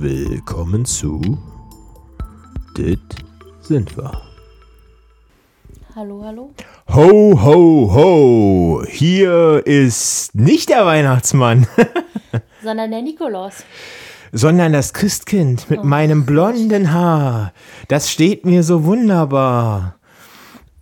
[0.00, 1.20] Willkommen zu
[2.76, 2.98] Dit
[3.60, 4.10] sind wir.
[5.94, 6.50] Hallo, hallo.
[6.92, 8.84] Ho, ho, ho!
[8.88, 11.68] Hier ist nicht der Weihnachtsmann,
[12.64, 13.64] Sondern der Nikolaus.
[14.32, 17.52] sondern das Christkind mit meinem blonden Haar.
[17.86, 19.94] Das steht mir so wunderbar.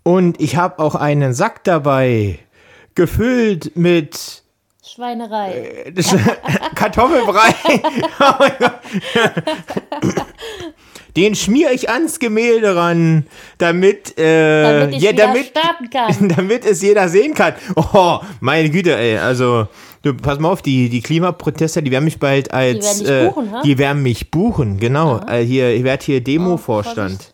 [0.05, 2.39] Und ich habe auch einen Sack dabei,
[2.95, 4.42] gefüllt mit
[4.85, 5.93] Schweinerei.
[6.75, 7.55] Kartoffelbrei.
[8.21, 8.81] oh mein Gott.
[11.17, 13.27] Den schmier ich ans Gemälde ran,
[13.59, 16.29] damit, äh, damit ich ja, damit, starten kann.
[16.37, 17.55] damit es jeder sehen kann.
[17.77, 19.19] Oh, meine Güte, ey.
[19.19, 19.69] Also,
[20.03, 22.85] du, pass mal auf, die, die Klimaprotester, die werden mich bald als.
[22.85, 23.63] werden dich äh, buchen, ha?
[23.63, 25.21] Die werden mich buchen, genau.
[25.29, 27.33] Äh, hier, ich werde hier Demo-Vorstand.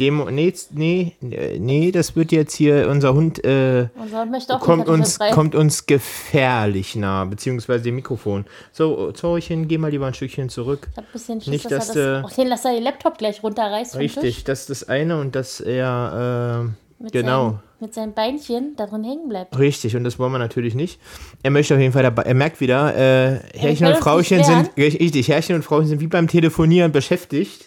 [0.00, 4.60] Demo, nee, nee, nee, das wird jetzt hier, unser Hund, äh, Unser Hund möchte auch
[4.60, 8.46] kommt uns, kommt uns gefährlich nah, beziehungsweise dem Mikrofon.
[8.72, 10.88] So, Zorchen, geh mal lieber ein Stückchen zurück.
[10.90, 12.30] Ich hab ein bisschen Schiss, Nicht, dass, dass, er äh, das...
[12.32, 13.96] Ach, den lass er den Laptop gleich runterreißt.
[13.96, 16.64] Richtig, das ist das eine und das er,
[16.98, 17.48] äh, Mit genau.
[17.50, 19.58] Seinen, mit seinen Beinchen da drin hängen bleibt.
[19.58, 20.98] Richtig, und das wollen wir natürlich nicht.
[21.42, 25.28] Er möchte auf jeden Fall dabei, er merkt wieder, äh, Herrchen und Frauchen sind, richtig,
[25.28, 27.66] Herrchen und Frauchen sind wie beim Telefonieren beschäftigt.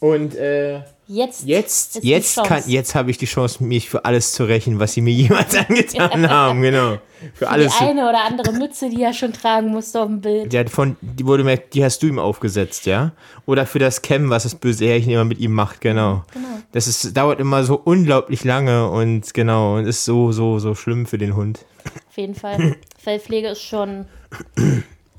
[0.00, 0.80] Und äh,
[1.12, 4.78] Jetzt, jetzt, die jetzt kann, jetzt habe ich die Chance, mich für alles zu rächen,
[4.78, 6.98] was sie mir jemals angetan haben, genau.
[7.34, 7.76] Für die alles.
[7.76, 10.54] zu- eine oder andere Mütze, die er schon tragen musste auf dem Bild.
[10.54, 13.10] Hat von, die wurde mir, die hast du ihm aufgesetzt, ja?
[13.44, 16.22] Oder für das Cam, was das böse Härchen immer mit ihm macht, genau.
[16.32, 16.46] Genau.
[16.70, 21.06] Das ist, dauert immer so unglaublich lange und genau, und ist so, so, so schlimm
[21.06, 21.66] für den Hund.
[22.08, 22.76] Auf jeden Fall.
[23.02, 24.06] Fellpflege ist schon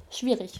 [0.09, 0.53] schwierig.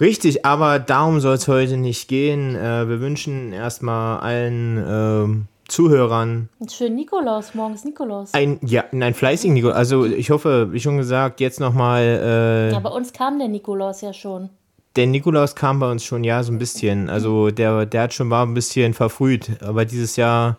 [0.00, 2.56] Richtig, aber darum soll es heute nicht gehen.
[2.56, 7.54] Äh, wir wünschen erstmal allen ähm, Zuhörern Einen schönen Nikolaus.
[7.54, 8.34] Morgen ist Nikolaus.
[8.34, 9.70] ein, ja, einen fleißigen Nico.
[9.70, 14.00] Also ich hoffe, wie schon gesagt, jetzt nochmal, äh, Ja, bei uns kam der Nikolaus
[14.00, 14.50] ja schon.
[14.96, 17.08] der Nikolaus kam bei uns schon, ja, so ein bisschen.
[17.08, 20.56] Also der, der hat schon war ein bisschen verfrüht, aber dieses Jahr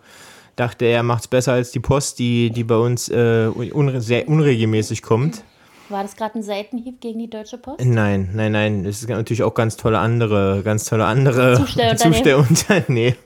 [0.55, 4.27] dachte er, er macht's besser als die Post, die, die bei uns äh, un, sehr
[4.29, 5.43] unregelmäßig kommt.
[5.89, 7.85] War das gerade ein Seitenhieb gegen die Deutsche Post?
[7.85, 8.85] Nein, nein, nein.
[8.85, 12.47] Es ist natürlich auch ganz tolle andere, ganz tolle andere Zustellunternehmen.
[12.47, 13.17] Zustellunternehmen,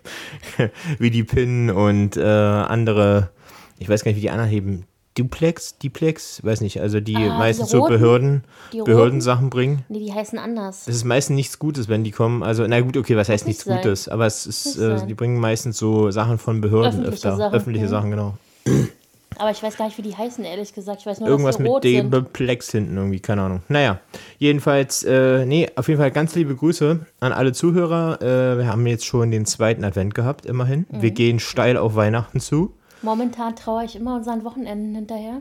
[1.00, 3.30] wie die PIN und äh, andere,
[3.78, 4.86] ich weiß gar nicht, wie die anderen heben.
[5.16, 7.88] Duplex, Duplex, weiß nicht, also die Ah, meistens diese so?
[7.88, 8.81] Behörden, Die?
[8.81, 9.84] Behördensachen bringen.
[9.90, 10.88] Nee, die heißen anders.
[10.88, 12.42] Es ist meistens nichts Gutes, wenn die kommen.
[12.44, 13.81] Also, na gut, okay, was heißt nicht nichts sein.
[13.81, 14.08] Gutes?
[14.08, 17.38] Aber es ist, äh, die bringen meistens so Sachen von Behörden Öffentliche öfter.
[17.38, 17.90] Sachen, Öffentliche ja.
[17.90, 18.38] Sachen, genau.
[19.39, 21.00] Aber ich weiß gar nicht, wie die heißen, ehrlich gesagt.
[21.01, 22.33] Ich weiß nur, Irgendwas dass mit rot dem sind.
[22.33, 23.61] Plex hinten irgendwie, keine Ahnung.
[23.69, 24.00] Naja,
[24.38, 28.22] jedenfalls, äh, nee, auf jeden Fall ganz liebe Grüße an alle Zuhörer.
[28.22, 30.85] Äh, wir haben jetzt schon den zweiten Advent gehabt, immerhin.
[30.89, 31.01] Mhm.
[31.01, 32.73] Wir gehen steil auf Weihnachten zu.
[33.01, 35.39] Momentan traue ich immer unseren Wochenenden hinterher.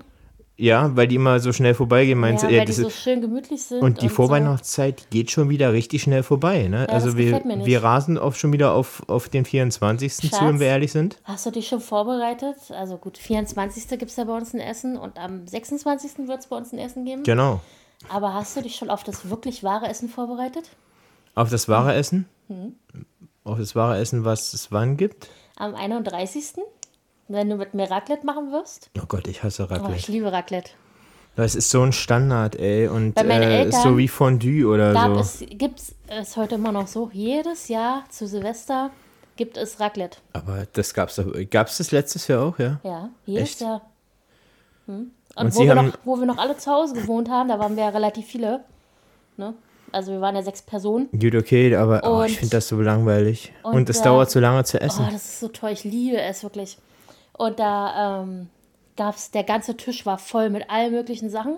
[0.60, 2.54] Ja, weil die immer so schnell vorbeigehen, meinst ja, du?
[2.56, 3.80] Ja, weil die so schön gemütlich sind.
[3.80, 4.14] und die so.
[4.16, 6.84] Vorweihnachtszeit geht schon wieder richtig schnell vorbei, ne?
[6.88, 10.14] das also wir, wir rasen oft schon wieder auf, auf den 24.
[10.14, 10.60] zu, wenn Schatz.
[10.60, 11.16] wir ehrlich sind.
[11.22, 12.56] Hast du dich schon vorbereitet?
[12.70, 13.88] Also gut, 24.
[14.00, 16.26] gibt es ja bei uns ein Essen und am 26.
[16.26, 17.22] wird es bei uns ein Essen geben.
[17.22, 17.60] Genau.
[18.08, 20.70] Aber hast du dich schon auf das wirklich wahre Essen vorbereitet?
[21.36, 22.26] Auf das wahre Essen?
[22.48, 22.74] Mhm.
[23.44, 25.28] Auf das wahre Essen, was es wann gibt?
[25.56, 26.54] Am 31.
[27.28, 28.90] Wenn du mit mir Raclette machen wirst?
[28.98, 29.96] Oh Gott, ich hasse Oh, Raclette.
[29.96, 30.70] ich liebe Raclette.
[31.36, 32.88] Das ist so ein Standard, ey.
[32.88, 35.20] Und äh, ist so wie Fondue oder Gab so.
[35.20, 38.90] es, gibt es heute immer noch so, jedes Jahr zu Silvester
[39.36, 40.18] gibt es Raclette.
[40.32, 41.26] Aber das gab's doch.
[41.50, 42.80] Gab's das letztes Jahr auch, ja?
[42.82, 43.60] Ja, jedes Echt?
[43.60, 43.82] Jahr.
[44.86, 45.12] Hm?
[45.36, 47.48] Und, Und wo, Sie wir haben- noch, wo wir noch alle zu Hause gewohnt haben,
[47.48, 48.64] da waren wir ja relativ viele.
[49.36, 49.54] Ne?
[49.92, 51.08] Also wir waren ja sechs Personen.
[51.12, 53.52] Gut, okay, aber oh, ich finde das so langweilig.
[53.62, 55.04] Und, es äh, dauert so lange zu Oh, essen.
[55.12, 56.78] das ist so toll, ich liebe es wirklich.
[57.38, 58.48] Und da ähm,
[58.96, 61.56] gab es, der ganze Tisch war voll mit allen möglichen Sachen.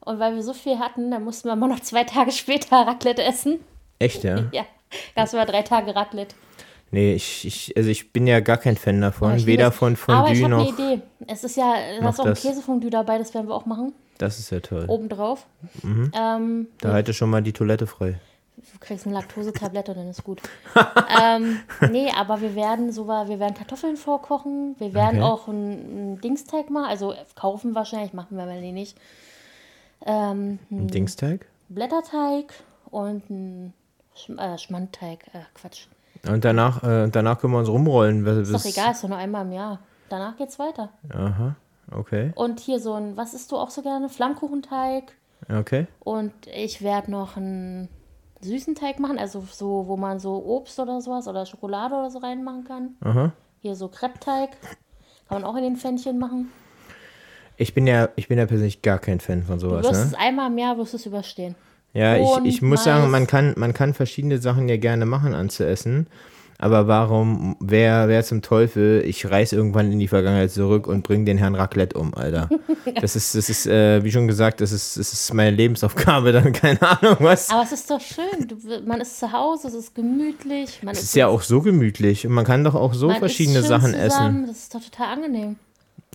[0.00, 3.22] Und weil wir so viel hatten, dann mussten wir immer noch zwei Tage später Raclette
[3.22, 3.60] essen.
[3.98, 4.44] Echt, ja?
[4.52, 4.64] Ja,
[5.14, 6.34] gab es immer drei Tage Raclette.
[6.90, 9.36] Nee, ich, ich, also ich bin ja gar kein Fan davon.
[9.36, 10.78] Ich Weder von Aber ich Fondue habe eine noch.
[10.96, 11.02] Idee.
[11.28, 12.34] Es ist ja, da noch ist auch ein.
[12.34, 13.92] Käsefondue dabei, das werden wir auch machen.
[14.18, 14.86] Das ist ja toll.
[14.88, 15.46] Obendrauf.
[15.82, 16.10] Mhm.
[16.18, 18.18] Ähm, Da halte schon mal die Toilette frei.
[18.72, 20.40] Du kriegst eine Laktosetablette, dann ist gut.
[21.22, 24.76] ähm, nee, aber wir werden so wir werden Kartoffeln vorkochen.
[24.78, 25.30] Wir werden Okay.
[25.30, 28.96] auch einen, einen Dingsteig machen, also kaufen wahrscheinlich, machen wir mal nicht.
[30.04, 31.46] Ähm, Ein einen Dingsteig?
[31.68, 32.54] Blätterteig
[32.90, 33.74] und einen
[34.16, 35.26] Schm äh, Schmandteig.
[35.32, 35.86] Äh, Quatsch.
[36.28, 38.26] Und danach, äh, danach können wir uns rumrollen.
[38.26, 39.78] Ist doch egal, ist doch nur einmal im Jahr.
[40.08, 40.90] Danach geht's weiter.
[41.10, 41.54] Aha,
[41.92, 42.32] okay.
[42.34, 44.08] Und hier so ein, was isst du auch so gerne?
[44.08, 45.12] Flammkuchenteig.
[45.48, 45.86] Okay.
[46.00, 47.88] Und ich werde noch einen
[48.40, 52.18] süßen Teig machen, also so, wo man so Obst oder sowas oder Schokolade oder so
[52.18, 52.94] reinmachen kann.
[53.00, 53.32] Aha.
[53.60, 54.50] Hier so Kreppteig.
[55.28, 56.50] Kann man auch in den Pfännchen machen.
[57.56, 60.10] Ich bin ja, ich bin ja persönlich gar kein Fan von Du sowas, wirst es
[60.12, 60.18] ne?
[60.18, 61.54] einmal im Jahr wirst du es überstehen.
[61.92, 62.84] Ja, ich, Bohnen, ich muss Mais.
[62.84, 66.06] sagen, man kann, man kann verschiedene Sachen ja gerne machen anzuessen.
[66.62, 71.24] Aber warum, wer, wer zum Teufel, ich reise irgendwann in die Vergangenheit zurück und bringe
[71.24, 72.48] den Herrn Raclette um, Alter.
[73.00, 76.52] Das ist, das ist, äh, wie schon gesagt, das ist, das ist meine Lebensaufgabe, dann
[76.54, 77.50] keine Ahnung was.
[77.50, 78.48] Aber es ist doch schön.
[78.48, 80.80] Du, man ist zu Hause, es ist gemütlich.
[80.90, 83.94] Es ist ja auch so gemütlich und man kann doch auch so man verschiedene Sachen
[83.94, 84.46] zusammen.
[84.46, 85.56] Das ist doch total angenehm.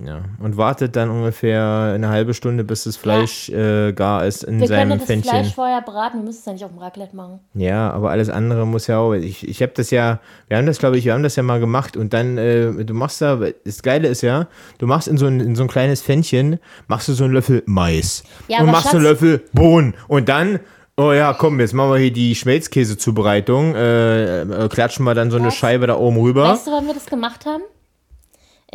[0.06, 0.24] Ja.
[0.40, 4.68] Und wartet dann ungefähr eine halbe Stunde, bis das Fleisch äh, gar ist in Wir
[4.68, 5.30] seinem können das.
[5.30, 7.40] Fleisch vorher braten, wir müssen es ja nicht auf dem Raclette machen.
[7.54, 9.14] Ja, aber alles andere muss ja auch.
[9.14, 10.20] Ich, ich habe das ja,
[10.50, 12.94] wir haben das, glaube ich, wir haben das ja mal gemacht und dann, äh, du
[12.94, 14.48] machst da, das Geile ist ja,
[14.80, 17.64] du machst in so ein, in so ein kleines Pfännchen, machst du so einen Löffel
[17.66, 20.60] Mais Ja, und machst so einen Schatz- Löffel Bohnen und dann,
[20.98, 25.38] oh ja, komm, jetzt machen wir hier die Schmelzkäsezubereitung, äh, äh, klatschen wir dann so
[25.38, 25.56] eine Was?
[25.56, 26.50] Scheibe da oben rüber.
[26.50, 27.64] Weißt du, wann wir das gemacht haben?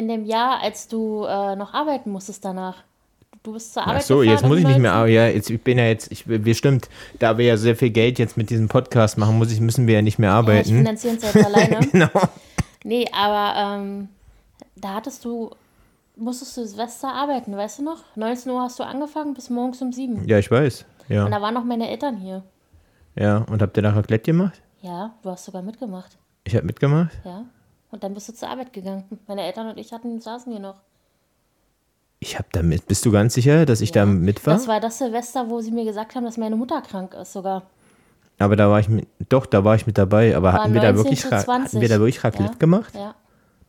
[0.01, 2.77] In dem Jahr, als du äh, noch arbeiten musstest danach.
[3.43, 4.99] Du bist zur Arbeit Ach so, gefahren jetzt muss ich nicht mehr, 19.
[4.99, 6.89] aber ja, jetzt, ich bin ja jetzt, ich, wir stimmt,
[7.19, 9.95] da wir ja sehr viel Geld jetzt mit diesem Podcast machen, muss ich, müssen wir
[9.97, 10.69] ja nicht mehr Ja, ich arbeiten.
[10.69, 11.81] finanziere uns jetzt alleine.
[11.93, 12.09] genau.
[12.85, 14.09] Nee, aber ähm,
[14.77, 15.51] da hattest du,
[16.17, 17.99] musstest du Silvester arbeiten, weißt du noch?
[18.17, 20.27] 19 Uhr hast du angefangen bis morgens um 7.
[20.27, 20.85] Ja, ich weiß.
[21.09, 21.25] Ja.
[21.27, 22.43] Und da waren noch meine Eltern hier.
[23.17, 24.61] Ja, und habt ihr da Raclette gemacht?
[24.83, 26.17] Ja, du hast sogar mitgemacht.
[26.45, 27.13] Ich habe mitgemacht.
[27.25, 27.45] Ja.
[27.91, 29.05] Und dann bist du zur Arbeit gegangen.
[29.27, 30.77] Meine Eltern und ich hatten, saßen hier noch.
[32.21, 32.87] Ich habe da mit.
[32.87, 34.55] Bist du ganz sicher, dass ich da mit war?
[34.55, 37.63] Das war das Silvester, wo sie mir gesagt haben, dass meine Mutter krank ist sogar.
[38.39, 39.07] aber da war ich mit.
[39.29, 40.37] Doch, da war ich mit dabei.
[40.37, 41.81] Aber hatten wir, da 19 wirklich, hatten 20.
[41.81, 42.59] wir da wirklich Raclette Ja.
[42.59, 42.95] gemacht?
[42.95, 43.15] Ja,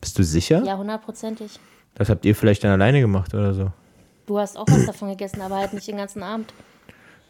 [0.02, 0.64] Bist du sicher?
[0.64, 1.60] ja, hundertprozentig.
[1.96, 3.72] Das habt ihr vielleicht dann alleine gemacht oder so.
[4.28, 6.54] Du hast auch was davon gegessen, aber halt nicht den ganzen Abend.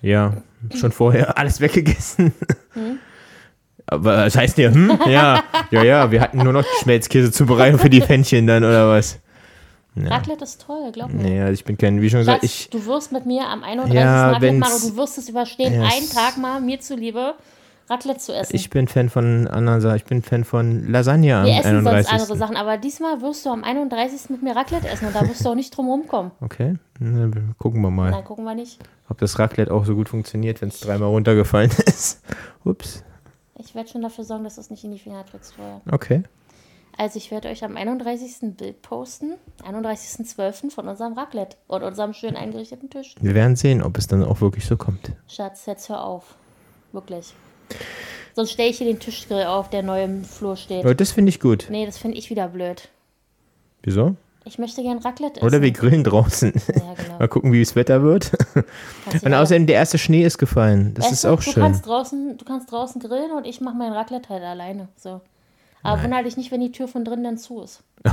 [0.02, 0.38] Ja,
[0.76, 2.34] schon vorher alles weggegessen.
[2.74, 3.00] Hm?
[3.88, 5.00] Aber das heißt ja, hm?
[5.08, 9.20] Ja, ja, ja, wir hatten nur noch Schmelzkäse zubereiten für die Pfännchen dann oder was?
[9.98, 11.22] Raclette ist toll, glaub mir.
[11.22, 12.70] Nee, also ich bin kein, wie schon gesagt, ich.
[12.70, 13.94] du wirst mit mir am 31.
[13.94, 17.34] Ja, Raclette machen und du wirst es überstehen, Ja, einen Tag mal mir zuliebe
[17.90, 18.56] Raclette zu essen.
[18.56, 19.98] Ich bin Fan von anderen Sachen.
[19.98, 22.08] Ich bin Fan von Lasagne am Wir essen 31.
[22.08, 24.30] sonst andere Sachen, aber diesmal wirst du am 31.
[24.30, 26.32] mit mir Raclette essen und da wirst du auch nicht drum rumkommen.
[26.40, 28.12] Okay, na, gucken wir mal.
[28.12, 28.80] Nein, gucken wir nicht.
[29.10, 32.22] Ob das Raclette auch so gut funktioniert, wenn es dreimal runtergefallen ist.
[32.64, 33.04] Ups.
[33.66, 35.82] Ich werde schon dafür sorgen, dass du es nicht in die Finger kriegst vorher.
[35.92, 36.24] Okay.
[36.98, 38.42] Also ich werde euch am 31.
[38.42, 40.72] ein Bild posten, 31.12.
[40.72, 43.16] von unserem Raclette und unserem schön eingerichteten Tisch.
[43.22, 45.12] Wir werden sehen, ob es dann auch wirklich so kommt.
[45.28, 46.36] Schatz, jetzt hör auf.
[46.92, 47.34] Wirklich.
[48.34, 50.84] Sonst stelle ich hier den Tischgrill auf, der neu im Flur steht.
[50.84, 51.68] Aber das finde ich gut.
[51.70, 52.90] Nee, das finde ich wieder blöd.
[53.84, 54.16] Wieso?
[54.44, 55.46] Ich möchte gern Raclette essen.
[55.46, 56.52] Oder wir grillen draußen.
[56.54, 57.20] Ja, genau.
[57.20, 58.32] Mal gucken, wie das Wetter wird.
[59.10, 60.94] Kannst Und außerdem, der erste Schnee ist gefallen.
[60.96, 61.62] Das weißt ist du, auch du schön.
[61.64, 64.88] Kannst draußen, du kannst draußen grillen und ich mache mein Raclette halt alleine.
[64.96, 65.22] So.
[65.84, 67.84] Aber wundere dich nicht, wenn die Tür von drinnen dann zu ist.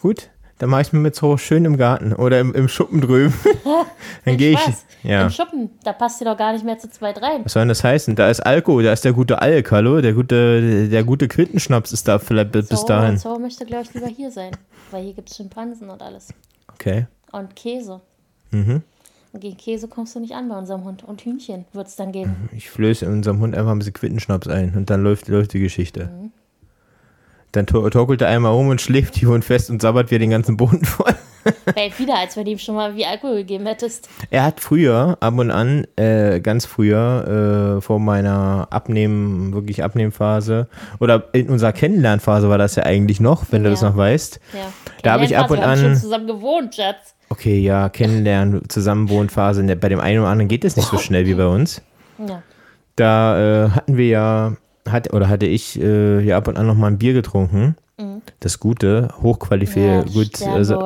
[0.00, 0.30] Gut,
[0.62, 3.34] dann mache ich mir mit so schön im Garten oder im, im Schuppen drüben.
[4.24, 4.60] dann gehe ich.
[5.02, 5.24] Ja.
[5.24, 7.40] Im Schuppen, da passt ihr doch gar nicht mehr zu zweit rein.
[7.42, 8.14] Was soll denn das heißen?
[8.14, 10.00] Da ist Alko, da ist der gute Alk, hallo?
[10.00, 13.18] Der gute, der gute Quintenschnaps ist da vielleicht bis So, dahin.
[13.18, 14.56] so möchte, glaube ich, lieber hier sein.
[14.92, 16.28] Weil hier gibt es Schimpansen und alles.
[16.74, 17.08] Okay.
[17.32, 18.00] Und Käse.
[18.52, 18.82] Mhm.
[19.32, 21.02] Und gegen Käse kommst du nicht an bei unserem Hund.
[21.02, 22.48] Und Hühnchen wird es dann geben.
[22.56, 26.04] Ich flöße unserem Hund einfach ein bisschen Quintenschnaps ein und dann läuft, läuft die Geschichte.
[26.04, 26.30] Mhm.
[27.52, 30.30] Dann to torkelt er einmal um und schläft die Hund fest und sabbert wieder den
[30.30, 31.14] ganzen Boden voll.
[31.74, 34.08] Bellt wieder, als wenn du ihm schon mal wie Alkohol gegeben hättest.
[34.30, 40.68] Er hat früher, ab und an, äh, ganz früher, äh, vor meiner Abnehmen, wirklich Abnehmphase,
[41.00, 43.90] oder in unserer Kennenlernphase war das ja eigentlich noch, wenn du das Ja.
[43.90, 44.38] noch weißt.
[44.52, 44.72] Ja.
[45.02, 47.14] Da habe ich ab und Wir haben schon an, zusammen gewohnt, Schatz.
[47.28, 51.26] okay, ja, Kennenlernen, Zusammenwohnphase, ne, bei dem einen oder anderen geht es nicht so schnell
[51.26, 51.82] wie bei uns.
[52.24, 52.40] Ja.
[52.94, 54.52] Da äh, hatten wir ja,
[54.88, 57.76] hat, oder hatte ich äh, ja ab und an noch mal ein Bier getrunken.
[58.40, 60.42] Das Gute, hochqualifiziert, Ja, gut.
[60.48, 60.82] Also,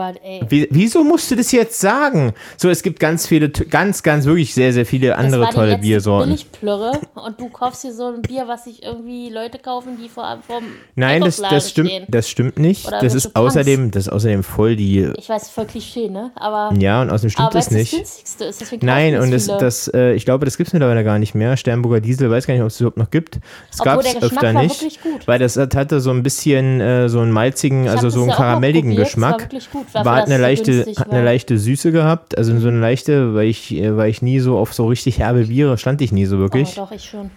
[0.50, 2.34] wieso musst du das jetzt sagen?
[2.58, 5.54] So, es gibt ganz viele, ganz, ganz wirklich sehr, sehr viele Das andere war die
[5.54, 6.30] tolle letzte Biersorten.
[6.30, 10.38] Billigplörre und du kaufst hier so ein Bier, was sich irgendwie Leute kaufen, die vor
[10.46, 12.04] vom Nein, das, das stimmt, stehen.
[12.08, 12.86] das stimmt nicht.
[12.86, 16.32] Oder Das ist außerdem, das ist außerdem voll die, Ich weiß, voll Klischee, ne?
[16.34, 17.92] Aber, ja, und außerdem stimmt das es das nicht.
[17.94, 18.82] günstigste ist.
[18.82, 21.56] Nein, das und das, das äh, ich glaube, das gibt es mittlerweile gar nicht mehr.
[21.56, 23.38] Sternburger Diesel, weiß gar nicht, ob es überhaupt noch gibt.
[23.72, 25.02] Es gab es öfter war nicht.
[25.02, 25.26] gut.
[25.26, 28.30] Weil das hat- hatte so ein bisschen äh, so einen malzigen, Ich also so einen
[28.30, 29.42] ja karamelligen probiert, es war Geschmack.
[29.52, 31.24] wirklich gut, War, eine so leichte, günstig hat eine war.
[31.24, 34.72] leichte Süße gehabt, also so eine leichte, weil ich, äh, weil ich nie so auf
[34.74, 36.74] so richtig herbe Biere stand ich nie so Oh, wirklich.
[36.74, 37.30] doch, ich schon.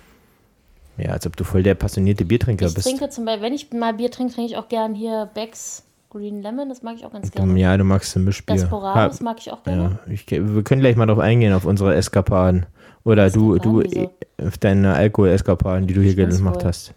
[0.97, 2.87] Ja, als ob du voll der passionierte Biertrinker Ich bist.
[2.87, 6.41] trinke zum Beispiel, wenn ich mal Bier trinke, trinke ich auch gern hier Becks Green
[6.41, 7.57] Lemon, das mag ich auch ganz gerne.
[7.59, 8.55] Ja, du magst ein Mischbier.
[8.55, 9.99] Desperados Ha- mag ich auch gerne.
[10.07, 12.65] Ja, ich, wir können gleich mal drauf eingehen, auf unsere Eskapaden.
[13.05, 14.47] Oder du, du, Eskapaden, wieso?
[14.49, 16.63] auf deine Alkohol-Eskapaden, die du hier gemacht wohl.
[16.65, 16.93] hast.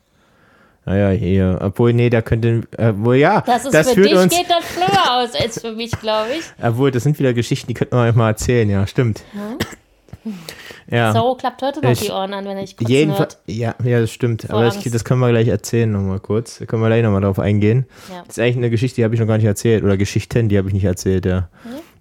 [0.84, 1.58] Naja, hier.
[1.62, 2.62] Obwohl, nee, da könnte.
[2.76, 4.36] Äh, wohl ja, Das ist das für dich uns.
[4.36, 6.44] geht das schlimmer aus als für mich, glaube ich.
[6.60, 9.22] Obwohl, das sind wieder Geschichten, die könnten wir euch mal erzählen, ja, stimmt.
[10.90, 11.12] Ja.
[11.12, 13.38] So klappt heute noch Ich- die Ohren an, wenn kotzen Jedenfalls, hört.
[13.46, 14.42] ja, ja, das stimmt.
[14.42, 16.58] Vor Aber das, das können wir gleich erzählen nochmal kurz.
[16.58, 17.86] Da können wir gleich nochmal drauf eingehen.
[18.10, 18.22] Ja.
[18.26, 19.82] Das ist eigentlich eine Geschichte, die habe ich noch gar nicht erzählt.
[19.84, 21.48] Oder Geschichten, die habe ich nicht erzählt, ja.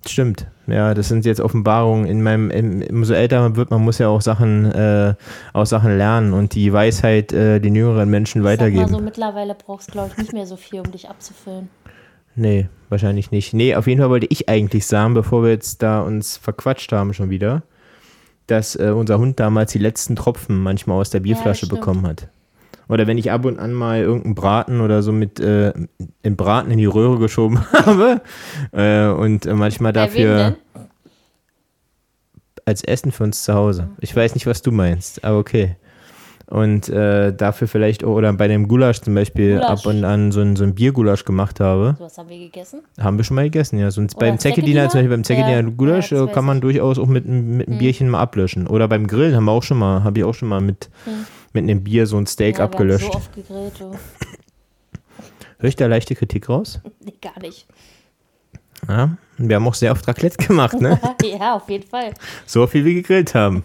[0.08, 0.48] Stimmt.
[0.66, 2.06] Ja, das sind jetzt Offenbarungen.
[2.06, 5.14] In meinem, im, umso älter man wird, man muss ja auch Sachen, äh,
[5.54, 8.88] auch Sachen lernen und die Weisheit äh, den jüngeren Menschen mal weitergeben.
[8.88, 11.70] so, mittlerweile brauchst du, glaube ich, nicht mehr so viel, um dich abzufüllen.
[12.36, 13.54] Nee, wahrscheinlich nicht.
[13.54, 17.14] Nee, auf jeden Fall wollte ich eigentlich sagen, bevor wir jetzt da uns verquatscht haben
[17.14, 17.64] schon wieder,
[18.48, 21.82] dass äh, unser Hund damals die letzten Tropfen manchmal aus der Bierflasche stimmt.
[21.82, 22.30] bekommen hat.
[22.92, 25.74] Oder wenn ich ab und an mal irgendeinen Braten oder so mit äh,
[26.24, 28.22] im Braten in die Röhre geschoben habe
[28.74, 30.58] äh, und äh, manchmal dafür
[32.66, 33.90] als Essen für uns zu Hause.
[34.00, 35.76] Ich weiß nicht, was du meinst, aber okay.
[36.48, 39.70] Und äh, dafür vielleicht, auch- oder bei dem Gulasch zum Beispiel Gulasch.
[39.70, 41.96] ab und an so ein, so ein Biergulasch gemacht habe.
[41.98, 42.82] So was haben wir gegessen?
[43.00, 43.90] Haben wir schon mal gegessen, ja.
[43.90, 44.90] Sonst beim Zeckediener?
[44.90, 47.56] Zeckediener, zum Beispiel beim Zeckediener Ja, Gulasch ja, äh, kann man durchaus auch mit, einem-
[47.56, 48.68] mit einem Bierchen mal ablöschen.
[48.68, 50.90] Oder beim Grillen haben wir auch schon mal, habe ich auch schon mal mit,
[51.54, 53.06] mit einem Bier so ein Steak ja, Wir abgelöscht.
[53.06, 53.80] haben so oft gegrillt.
[55.60, 56.80] Höre ich da leichte Kritik raus?
[57.04, 57.68] Nee, gar nicht.
[58.88, 59.16] Ja.
[59.38, 61.00] Wir haben auch sehr oft Raclette gemacht, ne?
[61.24, 62.14] ja, auf jeden Fall.
[62.48, 63.64] so viel wie gegrillt haben.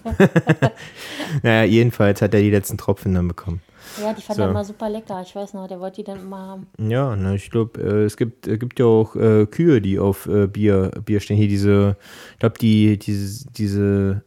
[1.43, 3.61] naja, jedenfalls hat er die letzten Tropfen dann bekommen.
[4.02, 4.43] Ja, die fand So.
[4.43, 5.23] er immer super lecker.
[5.23, 6.66] Ich weiß noch, der wollte die dann immer haben.
[6.78, 10.26] Ja, na, ich glaube, äh, es gibt, äh, gibt ja auch äh, Kühe, die auf
[10.26, 11.37] äh, Bier, Bier stehen.
[11.38, 11.97] Hier diese,
[12.33, 14.23] ich glaube, die, diese, diese,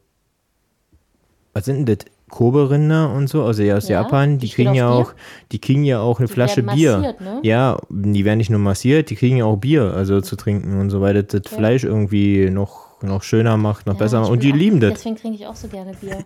[1.53, 2.05] was sind denn das?
[2.29, 5.13] Kobe-Rinder und so, also ja aus Ja, Japan, die die kriegen ja auf auch,
[5.51, 6.97] die kriegen ja auch eine Die Flasche Bier.
[6.97, 7.39] massiert, ne?
[7.43, 10.89] Ja, die werden nicht nur massiert, die kriegen ja auch Bier, also zu trinken und
[10.89, 14.31] so, weil das, das Fleisch irgendwie noch, noch schöner macht, noch Ja, besser macht.
[14.31, 14.93] Und die auch- lieben das.
[14.93, 16.19] Deswegen trinke ich auch so gerne Bier.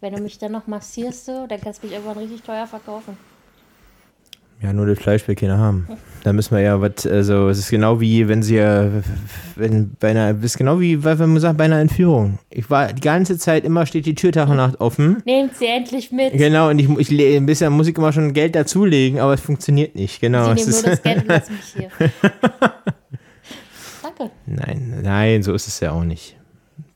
[0.00, 3.16] Wenn du mich dann noch massierst, du, dann kannst du mich irgendwann richtig teuer verkaufen.
[4.64, 5.86] Ja, nur das Fleisch will keiner haben.
[6.22, 8.88] Da müssen wir ja was, also es ist genau wie, wenn sie ja,
[9.56, 12.38] wenn bei einer, es ist genau wie, wenn man sagt, bei einer Entführung.
[12.48, 15.22] Ich war die ganze Zeit immer steht die Tür Tag und Nacht offen.
[15.26, 16.32] Nehmt sie endlich mit.
[16.32, 19.96] Genau, und ich, ich ein bisschen muss ich immer schon Geld dazulegen, aber es funktioniert
[19.96, 20.18] nicht.
[20.18, 20.54] Genau.
[20.54, 21.90] sie es nehmen nur das Geld und lassen mich hier.
[24.02, 24.30] Danke.
[24.46, 26.36] nein, nein, so ist es ja auch nicht.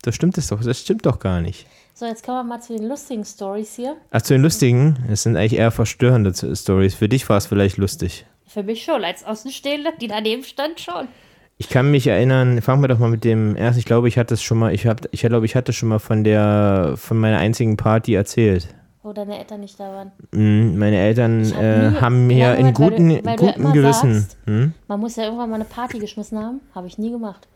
[0.01, 1.67] Das stimmt es doch, das stimmt doch gar nicht.
[1.99, 3.97] So, jetzt kommen wir mal zu den lustigen Stories hier.
[4.13, 6.95] Ach, zu den lustigen, es sind eigentlich eher verstörende Stories.
[6.95, 8.25] Für dich war es vielleicht lustig.
[8.47, 11.09] Für mich schon, als Außenstehende, die daneben stand, schon.
[11.57, 14.35] Ich kann mich erinnern, fangen wir doch mal mit dem ersten, ich glaube, ich hatte
[14.35, 17.39] es schon mal, ich habe, ich glaube, ich hatte schon mal von der, von meiner
[17.39, 18.69] einzigen Party erzählt.
[19.03, 20.13] Wo deine Eltern nicht da waren.
[20.31, 23.73] Mm, Meine Eltern hab äh, haben mir in weil guten, du- weil du ja guten
[23.73, 24.15] Gewissen.
[24.21, 24.73] sagst, Hm?
[24.87, 26.61] Man muss ja irgendwann mal eine Party geschmissen haben.
[26.77, 27.49] Habe ich nie gemacht.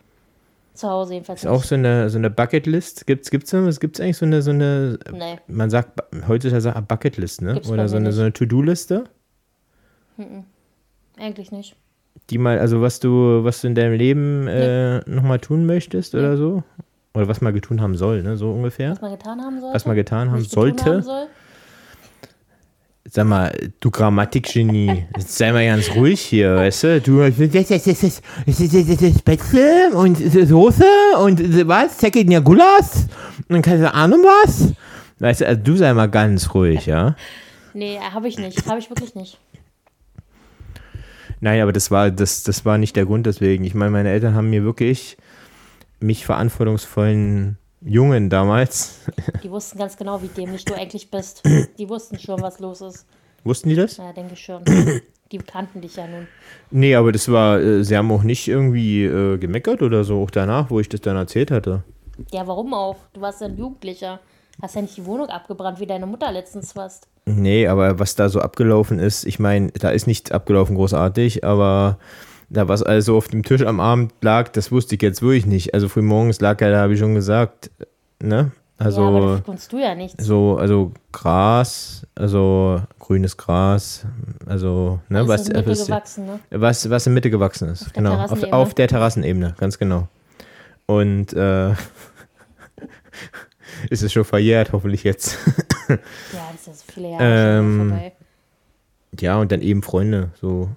[0.74, 1.68] Zu Hause jedenfalls Ist auch nicht.
[1.68, 3.06] so eine, so eine Bucketlist.
[3.06, 6.88] Gibt's, gibt's, so- was gibt's eigentlich so eine, so eine, Nee, man sagt heutzutage sagt
[6.88, 7.54] Bucketlist, ne?
[7.54, 8.14] Gibt's Oder so eine, nicht.
[8.16, 9.04] so eine To-Do-Liste,
[11.18, 11.76] eigentlich nicht.
[12.30, 16.36] die mal, also was du, was du in deinem Leben äh, nochmal tun möchtest oder
[16.36, 16.62] so?
[17.14, 18.36] Oder was man getun haben soll, ne?
[18.38, 18.92] So ungefähr.
[18.92, 19.74] Was man getan haben sollte.
[19.74, 20.84] Was man getan haben sollte.
[20.84, 21.26] Haben soll.
[23.04, 27.00] Sag mal, du Grammatikgenie, jetzt sei mal ganz ruhig hier, weißt du?
[27.00, 27.24] Du,
[29.18, 30.84] Spätzle und Soße
[31.18, 31.98] und was?
[31.98, 33.06] Zecke ja Gulasch
[33.48, 34.72] und keine Ahnung was?
[35.18, 37.16] Weißt du, also du sei mal ganz ruhig, ja?
[37.74, 38.66] Nee, habe ich nicht.
[38.66, 39.38] Habe ich wirklich nicht.
[41.40, 43.64] Nein, aber das war, das, das war nicht der Grund deswegen.
[43.64, 45.16] Ich meine, meine Eltern haben mir wirklich
[45.98, 49.00] mich verantwortungsvollen Jungen damals,
[49.42, 51.42] Die wussten ganz genau, wie dämlich du eigentlich bist.
[51.78, 53.06] Die wussten schon, was los ist.
[53.44, 53.96] wussten die das?
[53.96, 54.62] Ja, denke ich schon.
[55.32, 56.28] Die kannten dich ja nun.
[56.70, 60.30] Nee, aber das war, äh, sie haben auch nicht irgendwie äh, gemeckert oder so, auch
[60.30, 61.82] danach, wo ich das dann erzählt hatte.
[62.32, 62.96] Ja, warum auch?
[63.14, 64.20] Du warst ja ein Jugendlicher.
[64.60, 67.08] Hast ja nicht die Wohnung abgebrannt, wie deine Mutter letztens warst.
[67.24, 71.98] Nee, aber was da so abgelaufen ist, ich meine, da ist nichts abgelaufen großartig, aber
[72.52, 75.74] da was also auf dem Tisch am Abend lag, das wusste ich jetzt wirklich nicht.
[75.74, 77.70] Also frühmorgens lag ja, da habe ich schon gesagt,
[78.20, 78.52] ne?
[78.78, 80.24] Also ja, aber das kannst du ja nichts.
[80.24, 84.06] so, also Gras, also grünes Gras,
[84.46, 86.40] also ne, was, ist in der Mitte was, gewachsen, ne?
[86.50, 90.08] was, was in Mitte gewachsen ist, der genau, auf, auf der Terrassenebene, ganz genau.
[90.86, 91.70] Und äh,
[93.90, 95.38] ist es schon verjährt, hoffentlich jetzt.
[95.88, 95.98] Ja,
[96.50, 98.12] das ist ja so viele Jahre Ähm, schon vorbei.
[99.20, 100.30] Ja, und dann eben Freunde.
[100.40, 100.70] So.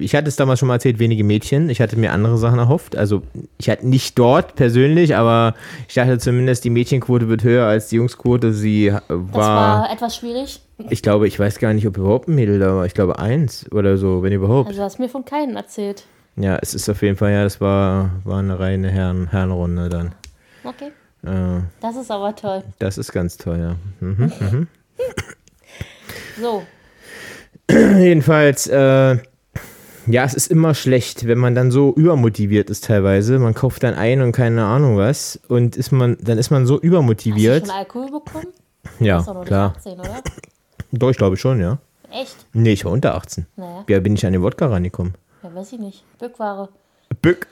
[0.00, 1.70] Ich hatte es damals schon mal erzählt, wenige Mädchen.
[1.70, 2.96] Ich hatte mir andere Sachen erhofft.
[2.96, 3.22] Also
[3.58, 5.54] ich hatte nicht dort persönlich, aber
[5.86, 8.52] ich dachte zumindest, die Mädchenquote wird höher als die Jungsquote.
[8.52, 10.60] Sie äh, Das war, war etwas schwierig.
[10.90, 12.86] ich glaube, ich weiß gar nicht, ob überhaupt ein Mädel da war.
[12.86, 14.66] Ich glaube eins oder so, wenn überhaupt.
[14.68, 16.04] Also du hast mir von keinen erzählt.
[16.34, 20.12] Ja, es ist auf jeden Fall, ja, das war, war eine reine Herren, Herrenrunde dann.
[20.64, 20.90] Okay,
[21.24, 22.64] Äh, das ist aber toll.
[22.80, 23.76] das ist ganz toll, ja.
[24.00, 24.66] Mhm.
[26.40, 26.62] So,
[27.70, 29.18] Jedenfalls, äh,
[30.06, 33.38] Ja, es ist immer schlecht, wenn man dann so übermotiviert ist teilweise.
[33.38, 36.74] Man kauft dann ein und keine Ahnung was und ist man, dann ist man so
[36.74, 37.66] Hast du übermotiviert.
[37.66, 38.46] schon Alkohol bekommen?
[38.98, 39.74] Ja, klar.
[39.76, 40.22] 18, oder?
[40.90, 41.78] Doch, ich glaube schon, ja.
[42.10, 42.34] Echt?
[42.52, 43.46] Nee, ich war unter 18.
[43.56, 45.14] Naja, Wie bin ich an den Wodka rangekommen?
[45.42, 46.04] ja, weiß ich nicht.
[46.18, 46.68] Bückware.
[47.22, 47.46] Bück.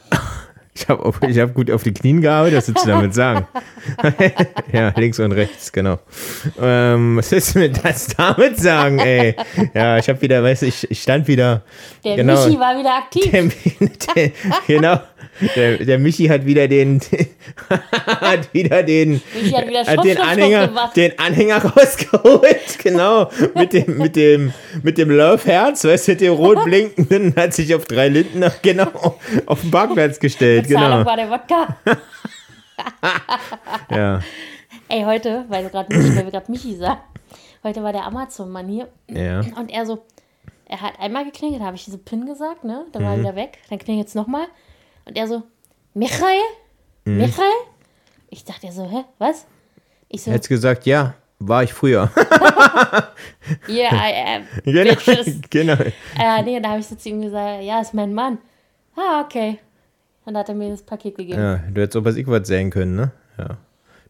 [0.81, 3.47] Ich habe hab gut auf die Knien gearbeitet, was willst du damit sagen?
[4.73, 5.99] ja, links und rechts, genau.
[6.61, 9.35] Ähm, was willst du mir das damit sagen, ey?
[9.75, 11.63] Ja, ich habe wieder, weißt du, ich, ich stand wieder.
[12.05, 13.31] Der genau, Michi war wieder aktiv.
[13.31, 14.33] der, der,
[14.67, 15.01] genau.
[15.55, 17.01] Der, der Michi hat wieder den,
[18.07, 20.97] hat wieder den, Michi hat wieder hat den Anhänger, gemacht.
[20.97, 26.65] den Anhänger rausgeholt, genau, mit dem, mit dem, mit dem Love-Herz, weißt du, dem rot
[26.65, 31.07] blinkenden, hat sich auf drei Linden, genau, auf den Parkplatz gestellt, Bezahlung genau.
[31.11, 31.77] war der Wodka.
[33.91, 34.21] Ja,
[34.89, 37.01] Ey, heute, weil, grad weil wir gerade Michi sagen,
[37.63, 39.41] heute war der Amazon-Mann hier ja.
[39.57, 40.03] und er so,
[40.67, 42.87] er hat einmal geklingelt, habe ich diese PIN gesagt, ne?
[42.93, 43.07] Dann Mhm.
[43.07, 44.47] war er wieder weg, dann klingelt es nochmal
[45.05, 45.43] und er so,
[45.95, 46.41] Michael?
[47.05, 47.19] Mhm.
[47.19, 47.53] Michael?
[48.31, 49.47] Ich dachte ja so, hä, was?
[50.09, 52.11] Ich so, Hättest gesagt, ja, war ich früher.
[53.69, 55.41] yeah, I am, genau, bitches.
[55.51, 55.75] genau.
[56.19, 58.39] Äh, nee, da habe ich so zu ihm gesagt, ja, ist mein Mann.
[58.97, 59.59] Ah, okay.
[60.25, 61.39] Dann hat er mir das Paket gegeben.
[61.39, 63.13] Ja, du hättest auch was ich was sehen können, ne?
[63.39, 63.57] Ja.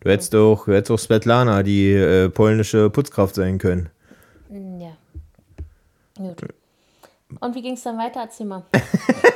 [0.00, 3.90] Du hättest auch, du hättest auch Svetlana, die äh, polnische Putzkraft sein können.
[4.50, 4.96] Ja.
[6.16, 6.42] Gut.
[7.38, 8.20] Und wie ging es dann weiter?
[8.20, 8.64] Erzähl mal.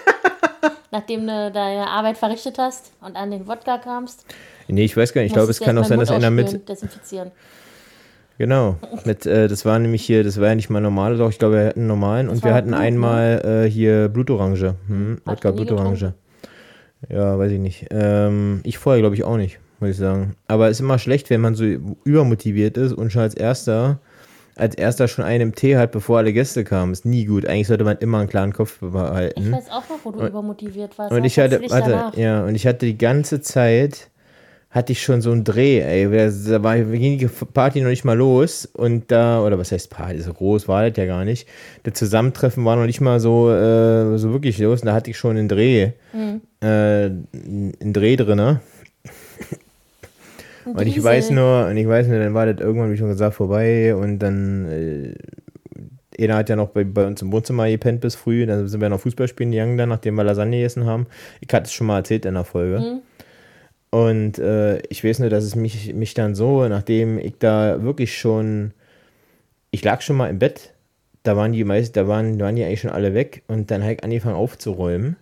[0.91, 4.27] Nachdem du deine Arbeit verrichtet hast und an den Wodka kamst,
[4.69, 5.31] Nee, ich weiß gar nicht.
[5.31, 6.69] Ich glaube, es kann auch sein, dass einer mit.
[6.69, 7.31] Desinfizieren.
[8.37, 8.79] Genau.
[9.05, 11.55] Mit, äh, das war nämlich hier, das war ja nicht mal normale, doch ich glaube,
[11.55, 12.79] wir hatten einen normalen und war wir hatten ne?
[12.79, 14.75] einmal äh, hier Blutorange.
[14.89, 16.15] Hm, Wodka Blutorange.
[17.09, 17.87] Ja, weiß ich nicht.
[17.91, 20.35] Ähm, ich vorher, glaube ich, auch nicht, muss ich sagen.
[20.49, 21.65] Aber es ist immer schlecht, wenn man so
[22.05, 23.99] übermotiviert ist und schon als erster,
[24.57, 26.93] als erster schon einen im Tee hat, bevor alle Gäste kamen.
[26.93, 27.47] Ist nie gut.
[27.47, 29.53] Eigentlich sollte man immer einen klaren Kopf Ich behalten.
[29.53, 31.13] weiß auch noch, wo du übermotiviert warst.
[31.13, 32.17] Und ich hatte, danach?
[32.17, 34.11] ja, und ich hatte die ganze Zeit,
[34.75, 36.05] hatte ich schon so einen Dreh, ey.
[36.49, 40.21] Da war ging die Party noch nicht mal los und da, oder was heißt Party,
[40.21, 41.47] so groß war das ja gar nicht.
[41.85, 45.17] Das Zusammentreffen war noch nicht mal so, äh, so wirklich los und da hatte ich
[45.17, 46.41] schon einen Dreh, Mhm.
[46.61, 48.61] äh, einen Dreh drin, ne?
[50.65, 53.35] Und ich weiß nur, und ich weiß nur, dann war das irgendwann, wie schon gesagt,
[53.35, 54.67] vorbei und dann,
[56.19, 58.81] äh, einer hat ja noch bei, bei uns im Wohnzimmer gepennt bis früh, dann sind
[58.81, 61.07] wir noch Fußball spielen gegangen, dann, nachdem wir Lasagne gegessen haben.
[61.41, 62.81] Ich hatte es schon mal erzählt in der Folge.
[62.81, 63.03] Mhm.
[63.95, 68.19] Und äh, ich weiß nur, dass es mich, mich dann so, nachdem ich da wirklich
[68.19, 68.73] schon,
[69.71, 70.75] ich lag schon mal im Bett,
[71.23, 73.93] da waren die meist, da waren, waren die eigentlich schon alle weg und dann habe
[73.93, 75.15] ich angefangen aufzuräumen.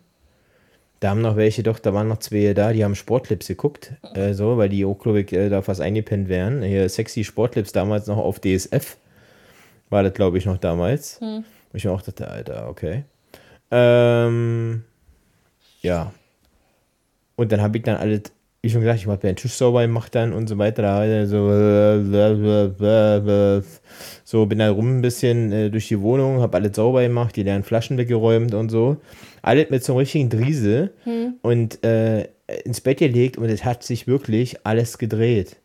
[1.00, 4.32] Da haben noch welche, doch, da waren noch zwei da, die haben Sportclips geguckt, äh,
[4.32, 6.62] so, weil die auch, glaube ich, äh, da fast eingepennt wären.
[6.62, 8.96] Hier sexy Sportclips damals noch auf DSF.
[9.90, 11.18] War das, glaube ich, noch damals.
[11.20, 13.04] Wo ich mir auch dachte, Alter, okay.
[13.70, 14.84] Ähm,
[15.82, 16.10] ja.
[17.36, 18.32] Und dann habe ich dann alles,
[18.62, 20.82] wie schon gesagt, ich habe den Tisch sauber gemacht dann und so weiter.
[20.82, 21.50] Da dann so,
[24.24, 27.42] so bin dann rum ein bisschen äh, durch die Wohnung, habe alles sauber gemacht, die
[27.42, 28.98] leeren Flaschen weggeräumt und so.
[29.42, 30.92] Alles mit so einem richtigen Driesel
[31.42, 32.28] und äh,
[32.64, 35.56] ins Bett gelegt und es hat sich wirklich alles gedreht.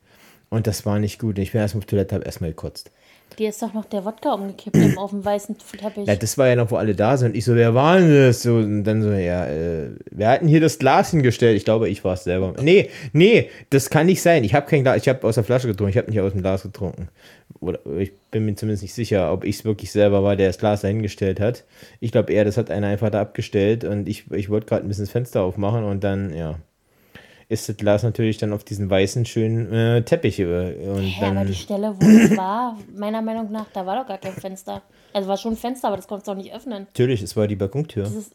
[0.49, 1.37] Und das war nicht gut.
[1.37, 2.89] Ich bin erstmal auf Toilette, habe erstmal gekotzt.
[3.37, 6.07] Dir ist doch noch der Wodka umgekippt auf dem weißen Teppich.
[6.07, 7.35] Ja, das war ja noch, wo alle da sind.
[7.35, 8.41] Ich so, wer war denn das?
[8.41, 11.55] So, und dann so, ja, äh, wer hat denn hier das Glas hingestellt?
[11.55, 12.55] Ich glaube, ich war es selber.
[12.59, 14.43] Nee, nee, das kann nicht sein.
[14.43, 16.41] Ich habe kein Glas, ich habe aus der Flasche getrunken, ich habe nicht aus dem
[16.41, 17.09] Glas getrunken.
[17.59, 20.57] Oder ich bin mir zumindest nicht sicher, ob ich es wirklich selber war, der das
[20.57, 21.63] Glas da hingestellt hat.
[21.99, 24.87] Ich glaube eher, das hat einer einfach da abgestellt und ich, ich wollte gerade ein
[24.87, 26.55] bisschen das Fenster aufmachen und dann, ja,
[27.49, 30.39] ist das Glas natürlich dann auf diesen weißen, schönen äh, Teppich.
[30.39, 30.45] äh,
[30.89, 34.17] Und aber dann, die Stelle, wo es war, meiner Meinung nach, da war doch gar
[34.17, 34.81] kein Fenster.
[35.13, 36.87] Also war schon ein Fenster, aber das konntest du auch nicht öffnen.
[36.87, 38.03] natürlich, es war die Balkontür.
[38.03, 38.33] Ist,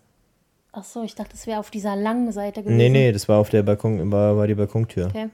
[0.72, 2.76] ach so, ich dachte, das wäre auf dieser langen Seite gewesen.
[2.78, 5.06] Nee, nee, das war auf der Balkon, war, war die Balkontür.
[5.08, 5.28] Okay.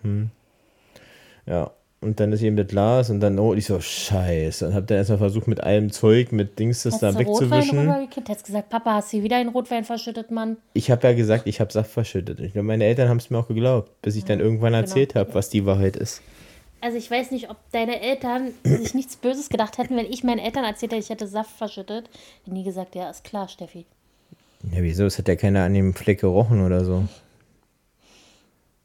[1.47, 1.71] Ja.
[2.01, 4.69] Und dann ist eben das Glas und dann, oh, ich so, scheiße.
[4.69, 7.51] Und hab dann erstmal versucht, mit allem Zeug, mit Dings das Hast da du Rotwein
[7.51, 7.79] wegzuwischen.
[7.81, 8.29] rübergekippt?
[8.29, 10.59] Hättest gesagt, Papa, hast du wieder den Rotwein verschüttet, Mann?
[10.75, 12.39] Ich habe ja gesagt, ich habe Saft verschüttet.
[12.39, 14.83] Ich glaube, meine Eltern haben es mir auch geglaubt, bis ich dann irgendwann genau.
[14.83, 16.23] erzählt habe, was die Wahrheit ist.
[16.81, 20.39] Also ich weiß nicht, ob deine Eltern sich nichts Böses gedacht hätten, wenn ich meinen
[20.39, 22.09] Eltern erzählt hätte, ich hätte Saft verschüttet.
[22.45, 23.87] Hätten nie gesagt, ja, ist klar, Steffi.
[24.73, 25.05] Ja, wieso?
[25.05, 27.09] Es hat ja keiner an dem Fleck gerochen oder so.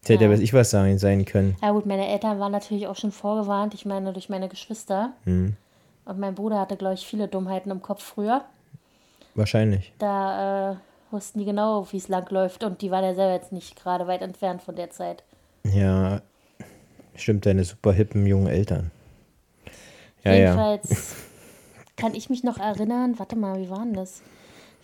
[0.04, 0.36] Es hätte ja, Ja.
[0.36, 1.56] weiß ich was sagen, sein können.
[1.62, 3.74] Ja gut, meine Eltern waren natürlich auch schon vorgewarnt.
[3.74, 5.14] Ich meine, durch meine Geschwister.
[5.24, 5.56] Hm.
[6.06, 8.44] Und mein Bruder hatte, glaube ich, viele Dummheiten im Kopf früher.
[9.36, 9.94] Wahrscheinlich.
[10.00, 10.76] Da äh,
[11.12, 12.64] wussten die genau, wie es lang läuft.
[12.64, 15.24] Und die waren ja selber jetzt nicht gerade weit entfernt von der Zeit.
[15.64, 16.22] Ja,
[17.16, 18.92] stimmt, deine super hippen jungen Eltern.
[20.26, 20.38] Ja, ja.
[20.38, 21.16] Jedenfalls
[21.96, 24.22] kann ich mich noch erinnern, warte mal, wie war denn das?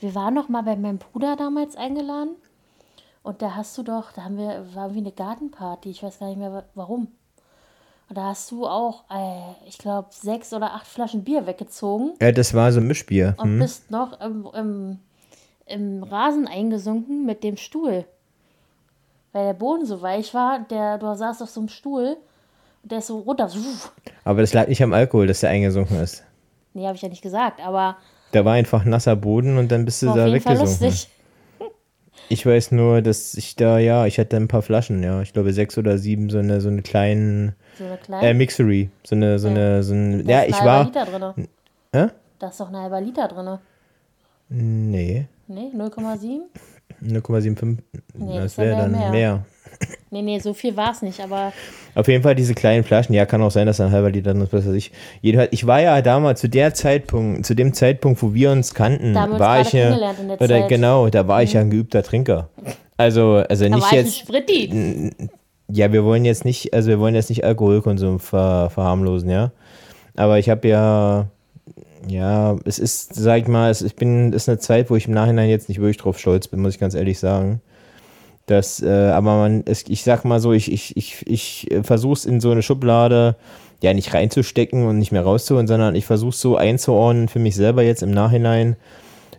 [0.01, 2.35] wir waren noch mal bei meinem Bruder damals eingeladen.
[3.23, 6.27] Und da hast du doch, da haben wir, war wie eine Gartenparty, ich weiß gar
[6.27, 7.07] nicht mehr wa- warum.
[8.07, 12.31] Und da hast du auch, äh, ich glaube, sechs oder acht Flaschen Bier weggezogen Ja,
[12.31, 13.35] das war so ein Mischbier.
[13.37, 13.59] und Hm?
[13.59, 14.99] bist noch im, im,
[15.65, 18.05] im Rasen eingesunken mit dem Stuhl.
[19.31, 22.17] Weil der Boden so weich war, der, du saßt auf so einem Stuhl
[22.81, 23.47] und der ist so runter.
[24.23, 26.23] Aber das lag nicht am Alkohol, dass der eingesunken ist.
[26.73, 27.97] Nee, habe ich ja nicht gesagt, aber
[28.31, 30.87] Da war einfach nasser Boden und dann bist du da jeden Fall weggesunken.
[30.87, 31.09] lustig.
[32.29, 35.21] Ich weiß nur, dass ich da, ja, ich hatte ein paar Flaschen, ja.
[35.21, 38.27] Ich glaube sechs oder sieben, so eine, so eine kleinen So eine kleine.
[38.29, 38.89] äh, Mixery.
[39.03, 40.85] So eine, so eine, so ein, da ja, ist ich war.
[40.85, 41.47] Liter drin.
[41.93, 42.07] Hä?
[42.37, 43.57] Da ist doch ein halber Liter drin.
[44.49, 46.41] Nee, Nee, 0,7?
[47.03, 47.77] 0,75.
[48.13, 49.11] Nee, das ja wäre mehr, dann mehr.
[49.11, 49.45] mehr.
[50.11, 51.53] Nee, nee, so viel war es nicht, aber
[51.93, 54.33] Auf jeden Fall diese kleinen Flaschen, ja, kann auch sein, dass da ein halber Liter
[54.33, 54.91] drin ist, was weiß ich.
[55.21, 59.13] Jedenfalls, ich war ja damals zu der Zeitpunkt, zu dem Zeitpunkt, wo wir uns kannten,
[59.13, 60.63] Da haben wir uns war gerade ich ja, kennengelernt in der oder Zeit.
[60.63, 60.67] Mhm.
[60.67, 62.49] genau, da war ich ja ein geübter Trinker.
[62.97, 65.11] Also, also da nicht war ich ein jetzt, Spritti.
[65.67, 69.51] ja, wir wollen jetzt nicht, also wir wollen jetzt nicht Alkoholkonsum ver, verharmlosen, ja.
[70.15, 71.27] Aber ich habe ja,
[72.07, 75.13] ja, es ist, sag ich mal, es, ich bin, ist eine Zeit, wo ich im
[75.13, 77.61] Nachhinein jetzt nicht wirklich drauf stolz bin, muss ich ganz ehrlich sagen.
[78.49, 82.25] Das, äh, aber man, es, ich sag mal so, ich, ich, ich, ich versuche es
[82.25, 83.35] in so eine Schublade
[83.81, 87.55] ja nicht reinzustecken und nicht mehr rauszuholen, sondern ich versuche es so einzuordnen für mich
[87.55, 88.75] selber jetzt im Nachhinein,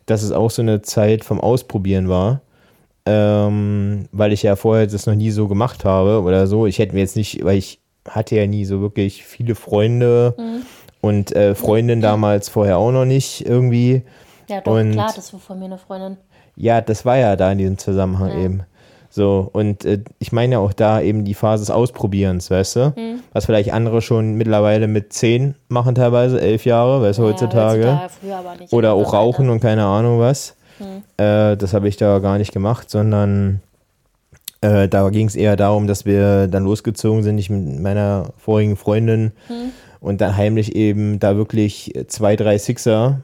[0.07, 2.41] dass es auch so eine Zeit vom Ausprobieren war.
[3.07, 6.67] Ähm, weil ich ja vorher das noch nie so gemacht habe oder so.
[6.67, 10.35] Ich hätte mir jetzt nicht, weil ich hatte ja nie so wirklich viele Freunde
[11.01, 14.03] und äh, Freundin damals vorher auch noch nicht irgendwie.
[14.49, 16.17] Ja, doch, Und- klar, das war von mir eine Freundin.
[16.57, 18.45] Ja, das war ja da in diesem Zusammenhang Ja.
[18.45, 18.63] eben.
[19.11, 22.93] So, und äh, ich meine ja auch da eben die Phase des Ausprobierens, weißt du?
[22.97, 23.21] Mhm.
[23.33, 27.83] Was vielleicht andere schon mittlerweile mit zehn machen teilweise, elf Jahre, weißt du, heutzutage.
[27.83, 28.73] Ja, heutzutage früher aber nicht.
[28.73, 30.55] Oder auch rauchen und keine Ahnung was.
[31.17, 33.61] Äh, das habe ich da gar nicht gemacht, sondern
[34.61, 38.77] äh, da ging es eher darum, dass wir dann losgezogen sind, ich mit meiner vorigen
[38.77, 39.33] Freundin
[40.01, 43.21] und dann heimlich eben da wirklich zwei, drei Sixer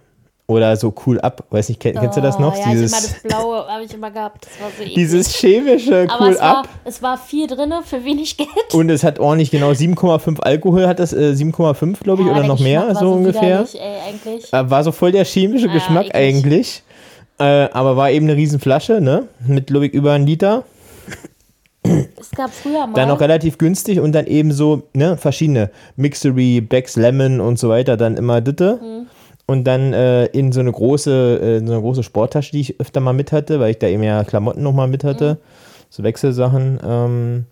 [0.48, 1.44] oder so cool ab.
[1.50, 2.56] Weiß nicht, kenn, kennst du das Oh, noch?
[2.56, 4.46] Ja, dieses, ich immer das Blaue habe ich immer gehabt.
[4.46, 4.94] Das war so eklig.
[4.94, 6.68] dieses chemische aber cool es war, ab.
[6.85, 8.48] es war viel drin für wenig Geld.
[8.74, 12.42] Und es hat ordentlich genau 7,5 Alkohol, hat das äh, 7,5 glaube ich Ja, oder
[12.42, 13.66] der noch mehr, Geschmack war so ungefähr.
[13.74, 14.40] Ey.
[14.52, 16.14] Äh, War so voll der chemische Ah, Geschmack eklig.
[16.14, 16.82] eigentlich.
[17.38, 19.24] Äh, aber war eben eine Riesenflasche, ne?
[19.46, 20.62] Mit, glaube ich, über einen Liter.
[22.18, 22.94] Es gab früher mal.
[22.94, 25.70] Dann auch relativ günstig und dann eben so, ne, verschiedene.
[25.96, 28.78] Mixery, Becks, Lemon und so weiter, dann immer Ditte.
[28.82, 29.06] Mhm.
[29.46, 33.00] Und dann äh, in so eine große, äh, so eine große Sporttasche, die ich öfter
[33.00, 35.38] mal mit hatte, weil ich da eben ja Klamotten nochmal mit hatte, Mhm.
[35.88, 37.46] so Wechselsachen, ähm,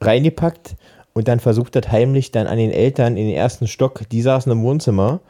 [0.00, 0.76] reingepackt
[1.14, 4.52] und dann versucht hat heimlich dann an den Eltern in den ersten Stock, die saßen
[4.52, 5.20] im Wohnzimmer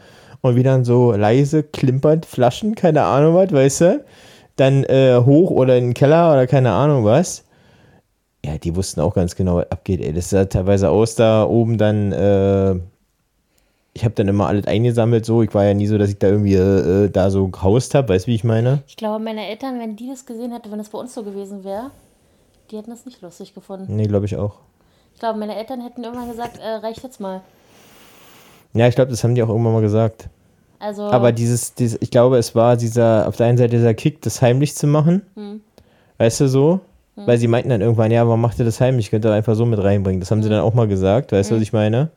[0.42, 4.04] und wie dann so leise klimpernd Flaschen, keine Ahnung was, weißt du,
[4.56, 7.44] dann äh, hoch oder in den Keller oder keine Ahnung was.
[8.44, 10.12] Ja, die wussten auch ganz genau, was abgeht, ey.
[10.12, 12.76] Das sah teilweise aus da oben dann, äh,
[13.96, 15.42] ich habe dann immer alles eingesammelt so.
[15.42, 18.26] Ich war ja nie so, dass ich da irgendwie äh, da so gehaust habe, weißt
[18.26, 18.82] du, wie ich meine?
[18.86, 21.64] Ich glaube, meine Eltern, wenn die das gesehen hätten, wenn das bei uns so gewesen
[21.64, 21.90] wäre,
[22.70, 23.96] die hätten das nicht lustig gefunden.
[23.96, 24.58] Nee, glaube ich auch.
[25.14, 27.40] Ich glaube, meine Eltern hätten irgendwann gesagt, äh, reicht jetzt mal.
[28.74, 30.28] Ja, ich glaube, das haben die auch irgendwann mal gesagt.
[30.78, 34.20] Also, Aber dieses, dieses, ich glaube, es war dieser, auf der einen Seite dieser Kick,
[34.22, 35.22] das heimlich zu machen.
[35.34, 35.60] Hm.
[36.18, 36.80] Weißt du so?
[37.18, 39.10] Weil sie meinten dann irgendwann, ja, warum macht ihr das heimlich?
[39.10, 40.20] Könnt ihr einfach so mit reinbringen.
[40.20, 40.42] Das haben Hm.
[40.44, 42.10] sie dann auch mal gesagt, weißt du, was ich meine?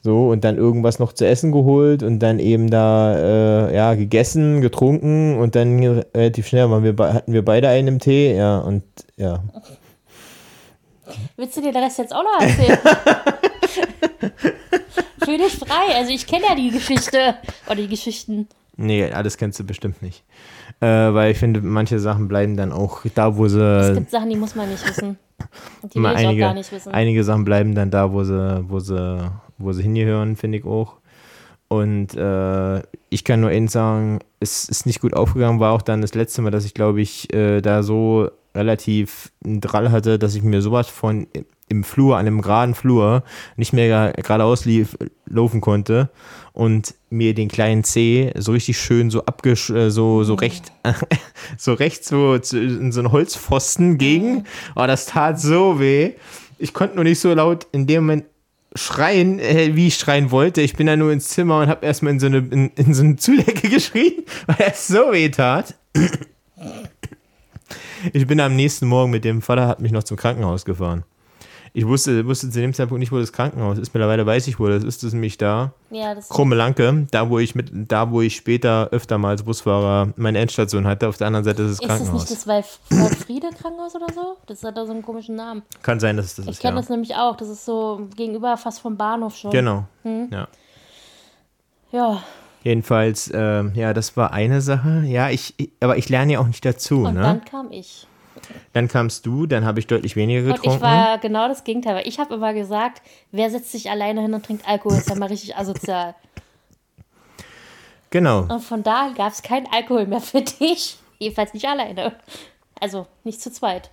[0.00, 3.16] So, und dann irgendwas noch zu essen geholt und dann eben da,
[3.68, 5.82] äh, ja, gegessen, getrunken und dann
[6.14, 8.84] relativ schnell waren wir, hatten wir beide einen im Tee, ja, und
[9.16, 9.42] ja.
[11.36, 12.78] willst du dir den Rest jetzt auch noch erzählen?
[15.24, 15.96] Fühl dich frei.
[15.96, 17.34] Also, ich kenne ja die Geschichte.
[17.66, 18.48] Oder die Geschichten.
[18.76, 20.22] Nee, alles kennst du bestimmt nicht.
[20.80, 23.94] Äh, weil ich finde, manche Sachen bleiben dann auch da, wo Es sie.
[23.94, 25.18] gibt Sachen, die muss man nicht wissen.
[25.82, 26.92] Und die will ich einige, auch gar nicht wissen.
[26.92, 30.96] einige Sachen bleiben dann da, wo sie, wo sie, wo sie hingehören, finde ich auch.
[31.68, 36.00] Und äh, ich kann nur eins sagen, es ist nicht gut aufgegangen, war auch dann
[36.00, 40.34] das letzte Mal, dass ich, glaube ich, äh, da so relativ einen Drall hatte, dass
[40.34, 41.26] ich mir sowas von
[41.68, 43.22] im Flur, an einem geraden Flur,
[43.56, 46.08] nicht mehr geradeaus lief, laufen konnte
[46.52, 50.72] und mir den kleinen C so richtig schön so abgesch äh, so, so recht,
[51.58, 54.44] so rechts so in so einen Holzpfosten gegen.
[54.74, 56.14] Oh, das tat so weh.
[56.58, 58.24] Ich konnte nur nicht so laut in dem Moment
[58.74, 60.60] schreien, äh, wie ich schreien wollte.
[60.60, 63.02] Ich bin dann nur ins Zimmer und habe erstmal in so eine, in, in so
[63.02, 65.74] eine Zulecke geschrien, weil es so weh tat.
[68.12, 71.04] Ich bin am nächsten Morgen mit dem Vater, hat mich noch zum Krankenhaus gefahren.
[71.72, 73.92] Ich wusste, wusste zu dem Zeitpunkt nicht, wo das Krankenhaus ist.
[73.94, 75.02] Mittlerweile weiß ich, wo das ist.
[75.02, 75.72] Das ist nämlich da.
[75.90, 79.42] Ja, das Krumme Lanke, da wo ich mit, da wo ich später öfter mal als
[79.42, 81.08] Busfahrer meine Endstation hatte.
[81.08, 82.20] Auf der anderen Seite ist das ist das Krankenhaus.
[82.30, 82.64] nicht das Wal-
[83.02, 84.36] Waldfriede-Krankenhaus oder so?
[84.46, 85.62] Das hat da so einen komischen Namen.
[85.82, 86.60] Kann sein, dass es das Ich ist.
[86.60, 86.80] kenne Ja.
[86.80, 87.36] das nämlich auch.
[87.36, 89.50] Das ist so gegenüber fast vom Bahnhof schon.
[89.50, 89.84] Genau.
[90.02, 90.28] Hm.
[90.32, 90.48] Ja.
[91.92, 92.22] Ja,
[92.64, 95.04] Jedenfalls, ähm, ja, das war eine Sache.
[95.06, 97.04] Ja, ich, ich- aber ich lerne ja auch nicht dazu.
[97.04, 97.22] und ne?
[97.22, 98.06] dann kam ich.
[98.72, 100.76] Dann kamst du, dann habe ich deutlich weniger Und getrunken.
[100.76, 104.34] ich war genau das Gegenteil, weil ich habe immer gesagt, wer setzt sich alleine hin
[104.34, 106.14] und trinkt Alkohol, ist ja mal richtig asozial.
[108.10, 108.40] genau.
[108.48, 110.98] Und von da gab es keinen Alkohol mehr für dich.
[111.18, 112.12] Jedenfalls nicht alleine.
[112.80, 113.90] Also nicht zu zweit.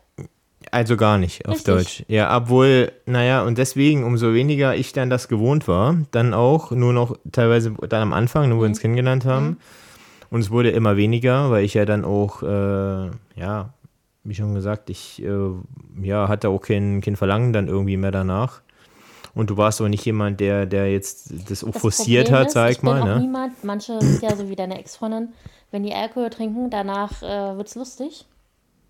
[0.71, 1.65] Also gar nicht auf Richtig.
[1.65, 2.03] Deutsch.
[2.07, 6.91] Ja, obwohl, naja, und deswegen, umso weniger ich dann das gewohnt war, dann auch, nur
[6.91, 8.71] noch teilweise dann am Anfang, nur wo wir Mhm.
[8.71, 9.57] uns kennengelernt haben.
[10.31, 13.73] Und es wurde immer weniger, weil ich ja dann auch, äh, ja,
[14.25, 15.49] wie schon gesagt, ich äh,
[16.01, 18.61] ja, hatte auch kein, kein Verlangen dann irgendwie mehr danach.
[19.33, 22.51] Und du warst auch nicht jemand, der, der jetzt das auch Das forciert Problem hat,
[22.51, 23.01] sag ich ich mal.
[23.01, 23.21] bin auch Ne?
[23.21, 25.29] niemand, manche sind ja so wie deine Ex-Freundin,
[25.71, 28.25] wenn die Alkohol trinken, danach äh, wird's lustig.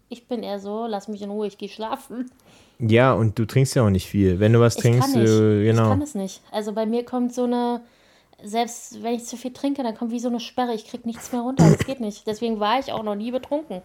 [0.10, 2.30] Ich bin eher so, lass mich in Ruhe, ich gehe schlafen.
[2.78, 4.40] Ja, und du trinkst ja auch nicht viel.
[4.40, 5.32] Wenn du was Ich trinkst, kann nicht.
[5.32, 5.90] äh, Ich genau.
[5.90, 6.42] kann es nicht.
[6.52, 7.82] Also bei mir kommt so eine,
[8.44, 10.76] selbst wenn ich zu viel trinke, dann kommt wie so eine Sperre.
[10.76, 11.68] Ich krieg nichts mehr runter.
[11.68, 12.28] Das geht nicht.
[12.28, 13.82] Deswegen war ich auch noch nie betrunken.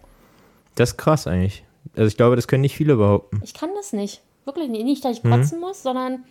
[0.75, 1.63] Das ist krass eigentlich.
[1.95, 3.41] Also ich glaube, das können nicht viele behaupten.
[3.43, 4.21] Ich kann das nicht.
[4.45, 4.83] Wirklich nicht.
[4.85, 5.31] Nicht, dass ich Mhm.
[5.31, 6.23] kotzen muss, sondern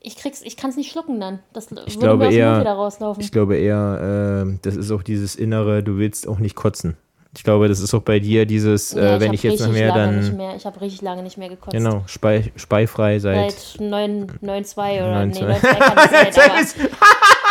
[0.00, 1.38] ich krieg's, ich kann es nicht schlucken dann.
[1.52, 3.22] Das würde glaube mir aus eher- wieder rauslaufen.
[3.22, 6.96] Ich glaube eher, äh, das ist auch dieses Innere, du willst auch nicht kotzen.
[7.34, 9.72] Ich glaube, das ist auch bei dir dieses, Ja, äh, wenn hab ich jetzt noch
[9.72, 10.36] mehr, dann.
[10.36, 10.54] mehr.
[10.54, 11.72] Ich habe richtig lange nicht mehr gekotzt.
[11.72, 13.52] Genau, spei, speifrei seit.
[13.52, 15.26] Seit 9, 9.2 oder 9,2.
[15.26, 16.62] nee, 9.2 kann nicht sein, aber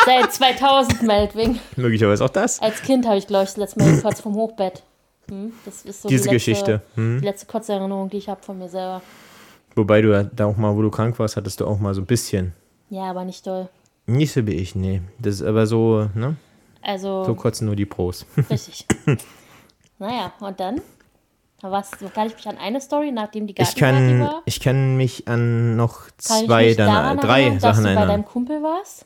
[0.05, 1.59] seit 2000 meinetwegen.
[1.77, 2.61] Möglicherweise auch das.
[2.61, 4.83] Als Kind habe ich, glaube ich, das letzte Mal gekotzt vom Hochbett.
[5.31, 5.53] Hm?
[5.65, 6.81] Das ist so Diese die letzte, Geschichte.
[6.95, 7.19] Hm.
[7.21, 9.01] Die letzte Kotzerinnerung, die ich habe von mir selber.
[9.75, 12.05] Wobei du da auch mal, wo du krank warst, hattest du auch mal so ein
[12.05, 12.53] bisschen.
[12.89, 13.69] Ja, aber nicht doll.
[14.05, 15.01] Nicht so wie ich, nee.
[15.19, 16.35] Das ist aber so, ne?
[16.81, 18.25] Also, So kotzen nur die Pros.
[18.49, 18.85] richtig.
[19.99, 20.81] naja, und dann?
[21.61, 24.41] Was, kann ich mich an eine Story, nachdem die Ich Gartenparty kann, war?
[24.45, 28.07] ich kann mich an noch zwei, ich dann, drei erinnern, Sachen dass du bei erinnern.
[28.07, 29.05] deinem Kumpel warst?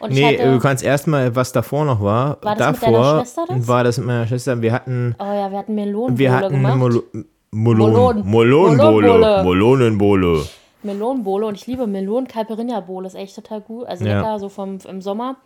[0.00, 2.38] Und Nee, hatte, du kannst erstmal, was davor noch war.
[2.42, 3.68] War das mit deiner davor Schwester das?
[3.68, 4.60] war das mit meiner Schwester.
[4.62, 6.76] Wir hatten oh ja, wir hatten Melonenbowle Wir hatten gemacht.
[6.76, 7.02] Molo.
[7.52, 9.42] Molonenbowle.
[9.44, 10.44] Molonenbowle.
[10.82, 14.18] Melonenbowle und ich liebe Melonen Caipirinha Bowl, ist echt total gut, also Ja.
[14.18, 15.36] lecker so vom im Sommer.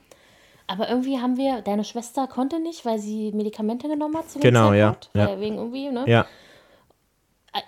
[0.67, 4.43] Aber irgendwie haben wir, deine Schwester konnte nicht, weil sie Medikamente genommen hat zu dem
[4.43, 5.29] Genau, ja, Zeitpunkt, ja.
[5.29, 6.05] weil wegen irgendwie, ne?
[6.07, 6.27] Ja,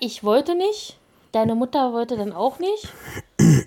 [0.01, 0.99] Ich wollte nicht,
[1.33, 2.89] deine Mutter wollte dann auch nicht.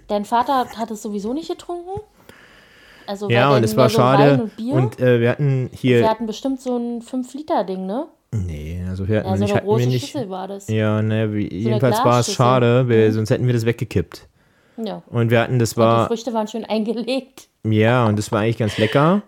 [0.08, 2.00] Dein Vater hat es sowieso nicht getrunken.
[3.08, 4.42] Also ja weil und es war so schade.
[4.44, 4.74] und Bier.
[4.74, 6.10] Und äh, wir hatten wir hier.
[6.10, 8.08] hatten bestimmt so ein 5-Liter-Ding, ne?
[8.32, 10.06] Nee, also wir hatten Ja, so eine wir große nicht.
[10.10, 10.68] Schüssel war das.
[10.68, 12.28] Ja, ne, wie, jedenfalls war es.
[12.28, 12.34] Mhm.
[12.34, 14.28] schade, wir, sonst hätten wir das weggekippt.
[14.78, 15.02] Ja.
[15.08, 17.48] Und wir hatten, das Die war, Früchte waren schön eingelegt.
[17.64, 19.22] ja, und das war eigentlich ganz lecker.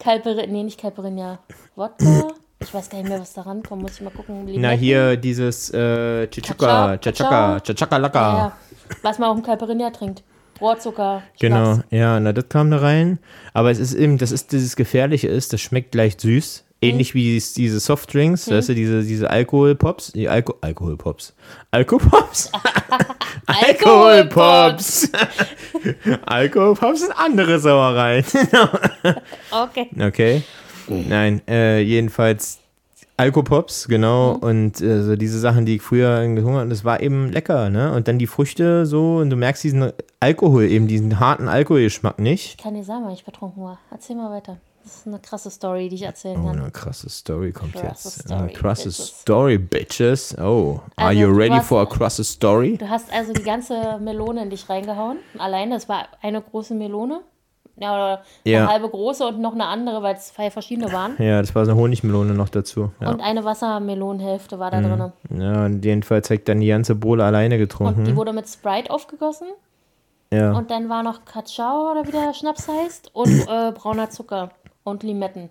[0.00, 1.38] Kalperin, nee, nicht Kalperinja.
[1.76, 2.28] Wodka?
[2.60, 3.82] Ich weiß gar nicht mehr, was da rankommt.
[3.82, 4.40] Muss ich mal gucken.
[4.44, 4.78] Na, Limetten?
[4.80, 8.20] hier dieses äh, Chichuka, Kacha- Chachaka, Chachakalaka.
[8.20, 8.52] Ja, ja.
[9.02, 10.24] Was man auch im Kalperinja trinkt.
[10.60, 11.22] Rohrzucker.
[11.40, 11.86] Genau, Schnaps.
[11.90, 13.18] ja, na, das kam da rein.
[13.52, 16.64] Aber es ist eben, das ist dieses Gefährliche ist, das schmeckt leicht süß.
[16.80, 21.34] Ähnlich wie dieses, diese Softdrinks, weißt du, diese, diese Alkoholpops, die Alko Alkoholpops.
[21.72, 22.52] Alkopops?
[23.46, 25.10] Alkoholpops!
[26.26, 28.24] Alkoholpops sind andere Sauereien.
[29.50, 29.88] Okay.
[30.00, 30.42] okay.
[30.86, 32.60] Nein, äh, jedenfalls
[33.18, 34.32] Alkopops, genau.
[34.32, 37.68] Und äh, so diese Sachen, die ich früher getrunken habe, und das war eben lecker,
[37.68, 37.92] ne?
[37.92, 42.46] Und dann die Früchte so, und du merkst diesen Alkohol, eben diesen harten Alkoholgeschmack nicht.
[42.50, 43.78] Ich kann dir sagen, wann ich betrunken war.
[43.90, 44.56] Erzähl mal weiter.
[44.84, 46.60] Das ist eine krasse Story, die ich erzählen Oh, kann.
[46.60, 48.20] eine krasse Story kommt Krasse jetzt.
[48.22, 49.20] Story, eine krasse bitches.
[49.20, 50.38] Story, bitches.
[50.38, 52.78] Oh, are Also, you ready hast- for a krasse story?
[52.78, 55.18] Du hast also die ganze Melone in dich reingehauen.
[55.36, 57.20] Allein, das war eine große Melone.
[57.80, 58.66] Ja, oder eine Ja.
[58.68, 61.14] halbe große und noch eine andere, weil es zwei verschiedene waren.
[61.18, 62.90] Ja, das war so eine Honigmelone noch dazu.
[63.00, 65.12] Ja, Und eine Wassermelonenhälfte war da drin.
[65.38, 68.04] ja und jedenfalls hat ich dann die ganze Bohle alleine Und getrunken.
[68.04, 69.46] die wurde mit Sprite aufgegossen.
[70.32, 70.52] ja.
[70.52, 73.10] Und dann war noch Kachao oder wie der Schnaps heißt.
[73.14, 74.50] Und äh, brauner Zucker
[74.84, 75.50] und Limetten.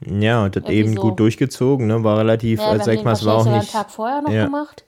[0.00, 1.00] ja, und das irgendwie eben so.
[1.02, 2.02] gut durchgezogen, ne?
[2.02, 3.72] War relativ, Ja, wir sag mal, es war auch nicht.
[3.72, 4.44] Tag vorher noch Ja.
[4.46, 4.84] gemacht.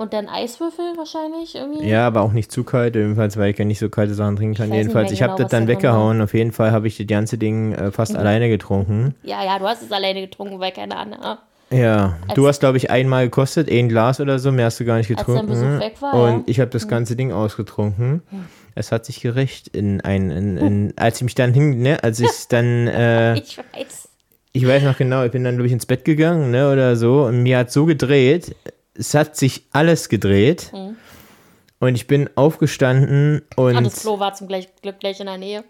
[0.00, 1.86] Und dann Eiswürfel wahrscheinlich irgendwie.
[1.86, 4.54] Ja, aber auch nicht zu kalt, jedenfalls, weil ich ja nicht so kalte Sachen trinken
[4.56, 4.68] kann.
[4.70, 6.22] nicht jedenfalls, ich habe genau, das was dann weggehauen.
[6.22, 8.18] Auf jeden Fall habe ich das ganze Ding äh, fast Mhm.
[8.20, 9.14] alleine getrunken.
[9.22, 11.38] Ja, ja, du hast es alleine getrunken, weil keine andere.
[11.70, 14.96] Ja, du hast, glaube ich, einmal gekostet, ein Glas oder so, mehr hast du gar
[14.96, 15.52] nicht Als dein getrunken.
[15.52, 16.42] Besuch weg war, Und ja.
[16.46, 18.22] Ich habe das ganze Ding ausgetrunken.
[18.74, 22.18] Es hat sich gerecht in ein, in, in, als ich mich dann hin, ne, als
[22.20, 24.08] ich dann, äh, Ich weiß.
[24.52, 27.24] ich weiß noch genau, ich bin dann, glaube ich, ins Bett gegangen, ne, oder so,
[27.24, 28.56] und mir hat so gedreht,
[28.94, 30.70] es hat sich alles gedreht.
[30.72, 30.96] Hm.
[31.78, 35.64] Und ich bin aufgestanden und Ah, das Klo war zum Glück gleich in der Nähe.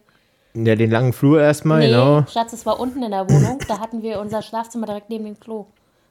[0.55, 2.25] ja, den langen Flur erstmal, Nee, genau.
[2.27, 3.61] Schatz, es war unten in der Wohnung.
[3.69, 5.67] Da hatten wir unser Schlafzimmer direkt neben dem Klo.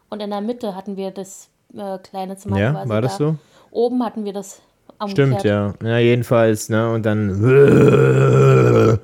[0.10, 3.26] Und in der Mitte hatten wir das äh, kleine Zimmer Ja, quasi war das da.
[3.26, 3.36] so?
[3.72, 4.62] Oben hatten wir das
[5.00, 5.12] umgekehrt.
[5.12, 5.74] Stimmt, ja.
[5.84, 6.90] Ja, jedenfalls, ne?
[6.94, 7.44] Und dann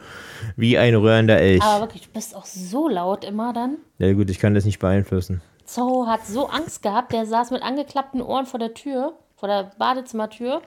[0.56, 1.62] wie ein röhrender Elch.
[1.62, 3.78] Aber wirklich, du bist auch so laut immer dann.
[3.98, 5.42] Ja gut, ich kann das nicht beeinflussen.
[5.66, 9.72] Zorro hat so Angst gehabt, der saß mit angeklappten Ohren vor der Tür, vor der
[9.78, 10.62] Badezimmertür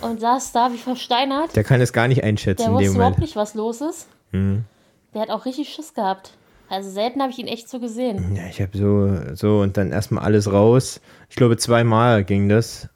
[0.00, 1.54] und saß da wie versteinert.
[1.54, 4.08] Der kann es gar nicht Der einschätzen in wusste überhaupt nicht, was los ist.
[4.32, 6.32] Der hat auch richtig Schiss gehabt.
[6.68, 8.34] Also selten habe ich ihn echt so gesehen.
[8.34, 11.00] Ja, ich habe so, so und dann erstmal alles raus.
[11.28, 12.88] Ich glaube, zweimal ging das.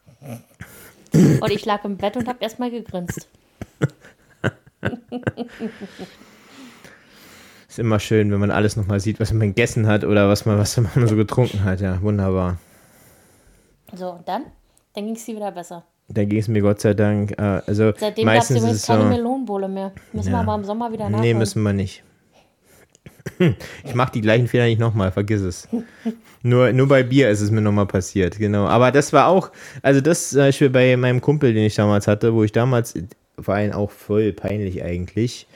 [1.12, 3.28] Und ich lag im Bett und habe erstmal gegrinst.
[7.78, 10.58] Ist immer schön, wenn man alles nochmal sieht, was man gegessen hat oder was man,
[10.58, 11.80] was man so getrunken hat.
[11.80, 12.58] Ja, wunderbar.
[13.94, 14.46] So, und dann?
[14.94, 15.84] Dann ging es dir wieder besser.
[16.08, 17.38] Da ging es mir Gott sei Dank.
[17.38, 19.08] Äh, also Seitdem gab es übrigens keine so.
[19.10, 19.92] Melonenbowle mehr.
[20.12, 20.40] Müssen wir Ja.
[20.40, 21.20] aber im Sommer wieder nachholen.
[21.20, 22.02] Nee, müssen wir nicht.
[23.84, 25.68] Ich mache die gleichen Fehler nicht nochmal, vergiss es.
[26.42, 28.66] Nur, nur bei Bier ist es mir nochmal passiert, genau.
[28.66, 32.34] Aber das war auch, also das zum Beispiel bei meinem Kumpel, den ich damals hatte,
[32.34, 32.94] wo ich damals,
[33.36, 35.46] war ihn auch voll peinlich eigentlich,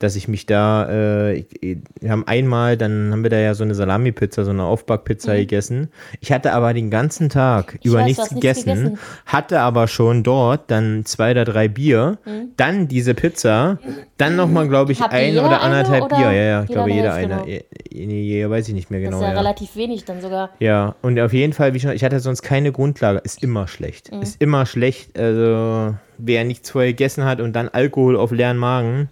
[0.00, 3.62] dass ich mich da, äh, ich- wir haben einmal, dann haben wir da ja so
[3.64, 5.90] eine Salami-Pizza, so eine Aufbackpizza gegessen.
[6.20, 8.98] Ich hatte aber den ganzen Tag über weiß, nichts gegessen, gegessen.
[9.26, 12.18] hatte aber schon dort dann zwei oder drei Bier,
[12.56, 13.78] dann diese Pizza,
[14.16, 16.26] dann nochmal, glaube ich, ihr ein oder anderthalb oder Bier.
[16.32, 17.36] Ja, ja, ich glaube, jeder eine.
[17.36, 17.46] noch?
[17.46, 19.18] Eh, Nee, weiß ich nicht mehr Das genau.
[19.18, 19.38] ist ja, Ja.
[19.38, 20.50] relativ wenig dann sogar.
[20.60, 23.20] ja, und auf jeden Fall, wie schon, ich hatte sonst keine Grundlage.
[23.22, 24.10] Ist immer schlecht.
[24.12, 24.22] Mhm.
[24.22, 25.18] Ist immer schlecht.
[25.18, 29.10] Also, wer nichts vorher gegessen hat und dann Alkohol auf leeren Magen,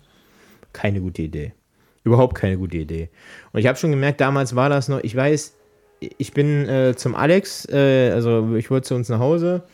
[0.73, 1.53] keine gute Idee.
[2.05, 3.11] Überhaupt keine gute Idee.
[3.53, 5.57] Und ich habe schon gemerkt, damals war das noch, ich weiß,
[6.01, 9.65] ich bin äh, zum Alex, äh, also ich wollte zu uns nach Hause,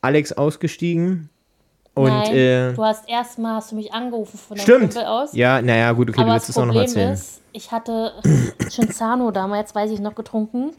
[0.00, 1.28] Alex ausgestiegen
[1.96, 4.94] und Nein, äh, du hast erstmal hast du mich angerufen von deinem stimmt.
[4.94, 5.32] Kumpel aus.
[5.32, 7.14] Ja, naja, gut, okay, du aber willst das es auch noch erzählen.
[7.14, 8.12] ist, ich hatte
[8.68, 10.72] Cinzano damals, weiß ich noch, getrunken.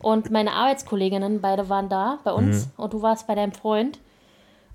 [0.00, 2.66] Und meine Arbeitskolleginnen, beide waren da bei uns.
[2.66, 2.82] Mhm.
[2.82, 4.00] Und du warst bei deinem Freund.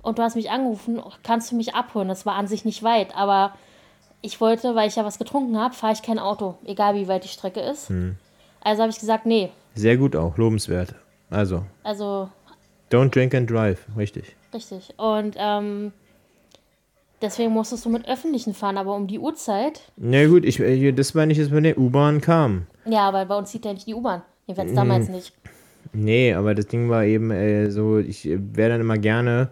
[0.01, 2.07] Und du hast mich angerufen, kannst du mich abholen?
[2.07, 3.53] Das war an sich nicht weit, aber
[4.25, 7.23] ich wollte, weil ich ja was getrunken habe, fahre ich kein Auto, egal wie weit
[7.23, 7.89] die Strecke ist.
[7.89, 8.15] Mhm.
[8.61, 9.49] Also habe ich gesagt, nee.
[9.75, 10.95] Sehr gut auch, lobenswert.
[11.29, 12.29] Also, Also
[12.91, 14.35] don't drink and drive, richtig.
[14.53, 14.93] Richtig.
[14.97, 15.91] Und ähm,
[17.21, 19.81] deswegen musstest du mit Öffentlichen fahren, aber um die Uhrzeit.
[19.97, 22.67] Na gut, ich, äh, das war nicht, dass wir der U-Bahn kam.
[22.85, 24.21] Ja, aber bei uns zieht ja nicht die U-Bahn.
[24.47, 24.75] Jedenfalls Mhm.
[24.75, 25.33] damals nicht.
[25.93, 29.49] Nee, aber das Ding war eben äh, so, ich wäre dann immer gerne,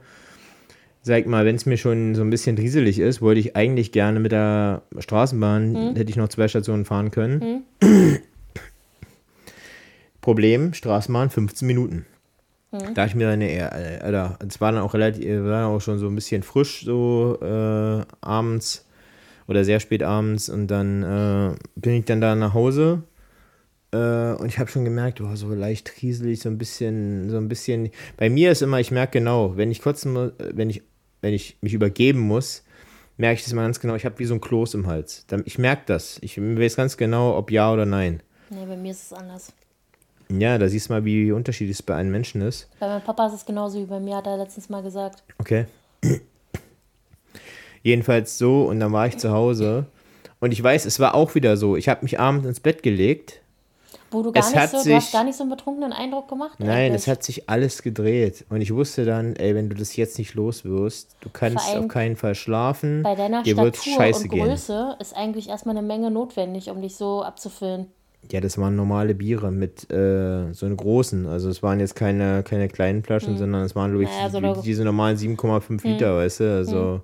[1.03, 4.19] sag mal, wenn es mir schon so ein bisschen rieselig ist, wollte ich eigentlich gerne
[4.19, 7.63] mit der Straßenbahn, hätte ich noch zwei Stationen fahren können.
[10.21, 12.05] Problem, Straßenbahn 15 Minuten.
[12.95, 13.61] Da hab ich mir dann, äh,
[14.01, 17.37] Alter, es war dann auch relativ, äh, war auch schon so ein bisschen frisch, so
[17.39, 18.87] äh, abends
[19.47, 23.03] oder sehr spät abends und dann äh, bin ich dann da nach Hause
[23.93, 27.47] äh, und ich habe schon gemerkt, oh, so leicht rieselig, so ein bisschen, so ein
[27.47, 27.91] bisschen.
[28.17, 30.81] Bei mir ist immer, ich merke genau, wenn ich kurz, wenn ich,
[31.23, 32.63] wenn ich mich übergeben muss,
[33.17, 33.95] merke ich das immer ganz genau.
[33.95, 35.25] Ich habe wie so ein Kloß im Hals.
[35.45, 36.19] Ich merke das.
[36.21, 38.21] Ich weiß ganz genau, ob ja oder nein.
[38.49, 39.53] Nee, bei mir ist es anders.
[40.29, 42.69] Ja, da siehst du mal, wie unterschiedlich es bei einem Menschen ist.
[42.79, 45.23] Bei meinem Papa ist es genauso wie bei mir, hat er letztens mal gesagt.
[45.37, 45.65] Okay.
[47.83, 49.85] Jedenfalls so und dann war ich zu Hause
[50.41, 51.77] und ich weiß, es war auch wieder so.
[51.77, 53.41] Ich habe mich abends ins Bett gelegt.
[54.13, 56.27] Wo du gar Es nicht hat so, du sich- gar nicht so einen betrunkenen Eindruck
[56.29, 56.59] gemacht?
[56.59, 56.95] Nein, eigentlich.
[57.01, 60.33] es hat sich alles gedreht und ich wusste dann, ey, wenn du das jetzt nicht
[60.35, 63.01] los wirst, du kannst allem auf keinen Fall schlafen.
[63.03, 64.47] Bei deiner dir Statur scheiße und gehen.
[64.47, 67.87] Größe ist eigentlich erstmal eine Menge notwendig, um dich so abzufüllen.
[68.31, 71.27] Ja, das waren normale Biere mit äh, so eine großen.
[71.27, 74.15] Also es waren jetzt keine, keine kleinen Flaschen, sondern es waren, glaube ich, Hm.
[74.17, 74.61] Naja, so die- Hm.
[74.63, 76.55] diese normalen 7,5 Liter, weißt du?
[76.55, 77.01] Also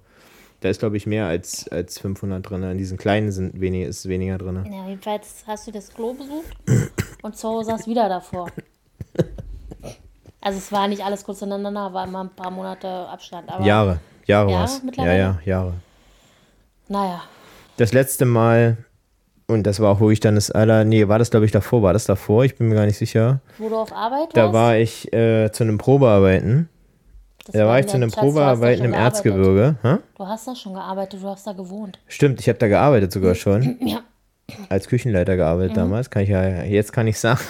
[0.61, 2.63] da ist, glaube ich, mehr als, als 500 drin.
[2.63, 4.65] In diesen kleinen sind wenig, ist weniger drin.
[4.71, 6.55] Ja, jedenfalls hast du das Klo besucht
[7.21, 8.47] und Zorro saß wieder davor.
[10.41, 13.49] Also es war nicht alles kurz ineinander, war immer ein paar Monate Abstand.
[13.49, 14.81] Aber Jahre, Jahre Ja, war's.
[14.95, 15.73] Ja, ja, Jahre.
[16.87, 17.21] naja,
[17.77, 18.77] Das letzte Mal,
[19.47, 21.81] und das war auch, wo ich dann das aller, nee, war das, glaube ich, davor,
[21.83, 22.45] war das davor?
[22.45, 23.41] Ich bin mir gar nicht sicher.
[23.57, 24.53] wo du auf Arbeit Da warst.
[24.53, 26.69] war ich äh, zu einem Probearbeiten.
[27.51, 29.15] Das Da war in ich zu der einem da Probearbeiten im gearbeitet.
[29.25, 29.75] Erzgebirge.
[29.81, 29.95] Hä?
[30.17, 31.99] Du hast da schon gearbeitet, du hast da gewohnt.
[32.07, 33.77] Stimmt, ich habe da gearbeitet sogar schon.
[33.87, 34.01] Ja.
[34.67, 36.09] Als Küchenleiter gearbeitet damals.
[36.09, 37.39] Kann ich ja, jetzt kann ich sagen.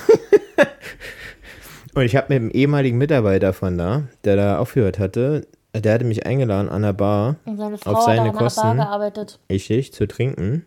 [1.96, 6.06] Und ich habe mit dem ehemaligen Mitarbeiter von da, der da aufgehört hatte, der hatte
[6.06, 8.44] mich eingeladen an der Bar, Und seine Frau Auf hat seine da an einer Bar
[8.44, 8.78] Kosten.
[8.78, 9.40] gearbeitet.
[9.50, 10.66] richtig, zu trinken.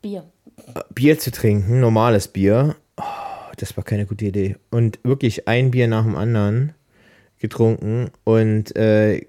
[0.00, 0.24] Bier.
[0.94, 2.74] Bier zu trinken, normales Bier.
[2.96, 3.02] Oh,
[3.58, 4.56] das war keine gute Idee.
[4.70, 6.72] Und wirklich ein Bier nach dem anderen
[7.42, 9.26] getrunken und äh,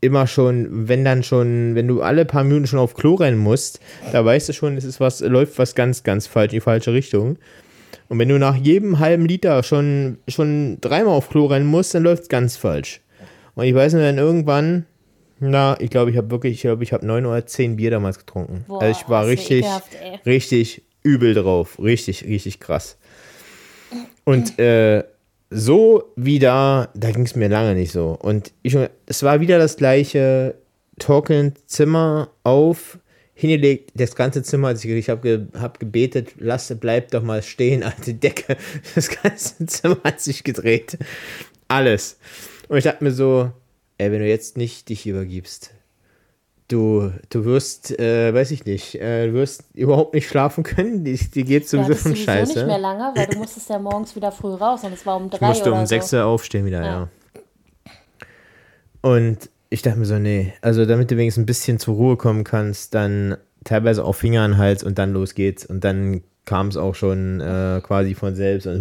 [0.00, 3.80] immer schon, wenn dann schon, wenn du alle paar Minuten schon auf Klo rennen musst,
[4.12, 6.92] da weißt du schon, es ist was, läuft was ganz, ganz falsch in die falsche
[6.92, 7.38] Richtung.
[8.08, 12.02] Und wenn du nach jedem halben Liter schon, schon dreimal auf Klo rennen musst, dann
[12.02, 13.00] läuft es ganz falsch.
[13.54, 14.86] Und ich weiß nicht, dann irgendwann,
[15.40, 18.18] na, ich glaube, ich habe wirklich, ich glaube, ich habe neun oder zehn Bier damals
[18.18, 18.64] getrunken.
[18.68, 21.78] Boah, also ich war richtig, ekelhaft, richtig übel drauf.
[21.80, 22.96] Richtig, richtig krass.
[24.24, 25.04] Und äh,
[25.50, 28.16] so wie da, ging es mir lange nicht so.
[28.20, 28.76] Und ich,
[29.06, 30.54] es war wieder das gleiche
[30.98, 32.98] Torkeln Zimmer auf,
[33.34, 37.42] hingelegt, das ganze Zimmer, hat sich- ich habe ge, hab gebetet, lass, bleib doch mal
[37.42, 38.56] stehen, alte Decke.
[38.94, 40.96] Das ganze Zimmer hat sich gedreht.
[41.68, 42.18] Alles.
[42.68, 43.52] Und ich dachte mir so,
[43.98, 45.72] ey, wenn du jetzt nicht dich übergibst,
[46.68, 51.16] du, du wirst, äh, weiß ich nicht, äh, du wirst überhaupt nicht schlafen können, die,
[51.16, 52.58] die geht Ja, sowieso das ist schon scheiße.
[52.58, 55.30] nicht mehr lange, weil du musstest ja morgens wieder früh raus und es war um
[55.30, 55.90] drei Ich musste oder um so.
[55.90, 56.86] 6 Uhr aufstehen wieder, ja.
[56.86, 57.08] Ja.
[59.00, 62.44] Und ich dachte mir so, nee, also damit du wenigstens ein bisschen zur Ruhe kommen
[62.44, 65.66] kannst, dann teilweise auch Finger an den Hals und dann los geht's.
[65.66, 68.66] Und dann kam es auch schon äh, quasi von selbst.
[68.66, 68.80] Und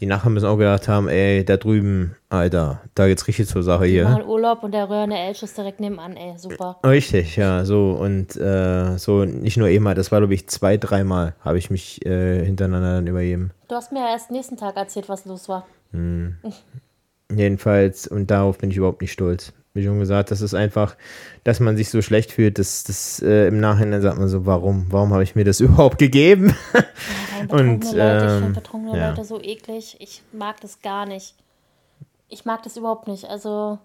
[0.00, 3.86] die Nachbarn müssen auch gedacht haben, ey, da drüben, Alter, da geht's richtig zur Sache
[3.86, 4.04] hier.
[4.04, 6.78] machen Urlaub und der Röhrne Elch ist direkt nebenan, ey, super.
[6.84, 11.34] Richtig, ja, so und äh, so nicht nur einmal, das war glaube ich zwei, dreimal
[11.40, 13.50] habe ich mich äh, hintereinander dann übergeben.
[13.68, 15.66] Du hast mir ja erst nächsten Tag erzählt, was los war.
[17.34, 19.52] Jedenfalls, und darauf bin ich überhaupt nicht stolz.
[19.78, 20.96] Wie schon gesagt, das ist einfach,
[21.44, 24.86] dass man sich so schlecht fühlt, das, das äh, im Nachhinein sagt man so, warum,
[24.90, 26.54] warum habe ich mir das überhaupt gegeben?
[26.72, 29.10] Nein, Und, Leute, ich ähm, finde betrunkene ja.
[29.10, 29.96] Leute so eklig.
[30.00, 31.34] Ich mag das gar nicht.
[32.28, 33.24] Ich mag das überhaupt nicht.
[33.24, 33.78] Also,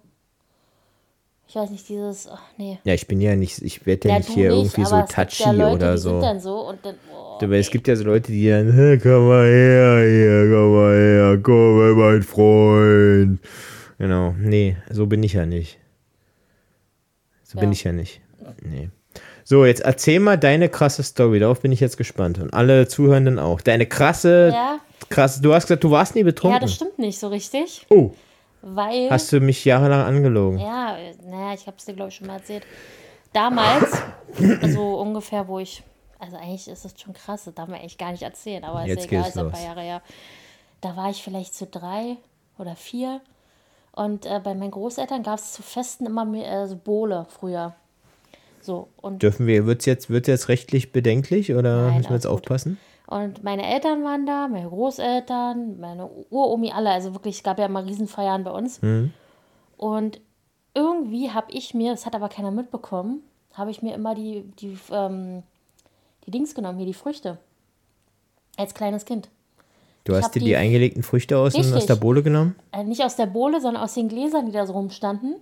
[1.47, 2.79] ich weiß nicht, dieses, ach nee.
[2.83, 5.43] ja, ich bin ja nicht, ich werde ja, Ja, nicht hier nicht, irgendwie so touchy
[5.43, 6.19] ja Leute, oder so.
[6.39, 9.99] so dann, oh, Aber es gibt ja so Leute, die dann, "Hä, komm mal her,
[10.09, 13.39] hier, komm mal her, komm mal, mein Freund.
[13.99, 15.77] Genau, nee, so bin ich ja nicht.
[17.43, 17.73] So bin Ja.
[17.73, 18.21] ich ja nicht.
[18.61, 18.89] Nee.
[19.43, 22.39] So, jetzt erzähl mal deine krasse Story, darauf bin ich jetzt gespannt.
[22.39, 23.61] Und alle Zuhörenden auch.
[23.61, 24.79] Deine krasse, ja,
[25.09, 26.61] krasse, du hast gesagt, du warst nie ja, betrunken.
[26.61, 28.11] das stimmt nicht so richtig, oh,
[28.61, 30.59] weil, hast du mich jahrelang angelogen.
[30.59, 32.65] ja, naja, ich habe es dir, glaube ich, schon mal erzählt.
[33.33, 33.91] Damals,
[34.61, 35.83] also ungefähr, wo ich,
[36.19, 38.87] also eigentlich ist es schon krass, das darf man eigentlich gar nicht erzählen, aber ist
[38.87, 40.01] Jetzt ja egal, ist ja ein paar Jahre her.
[40.81, 42.17] Da war ich vielleicht zu drei
[42.57, 43.21] oder vier
[43.93, 47.75] und äh, bei meinen Großeltern gab es zu Festen immer mehr, äh, so Bowle früher.
[48.61, 52.27] So, und Dürfen wir, wird's jetzt, wird's jetzt rechtlich bedenklich oder Nein, müssen wir jetzt
[52.27, 52.33] gut.
[52.33, 52.77] aufpassen?
[53.07, 56.91] Und meine Eltern waren da, meine Großeltern, meine Uromi, alle.
[56.91, 58.79] Also wirklich, es gab ja immer Riesenfeiern bei uns.
[59.77, 60.21] Und
[60.73, 63.21] irgendwie habe ich mir, das hat aber keiner mitbekommen,
[63.53, 65.43] habe ich mir immer die, die, ähm,
[66.25, 67.37] die Dings genommen, hier die Früchte.
[68.57, 69.29] Als kleines Kind.
[70.03, 71.85] Du hast dir die, die- eingelegten Früchte aus, aus Richtig.
[71.85, 72.55] der Bohle genommen?
[72.71, 75.35] Also nicht aus der Bohle, sondern aus den Gläsern, die da so rumstanden.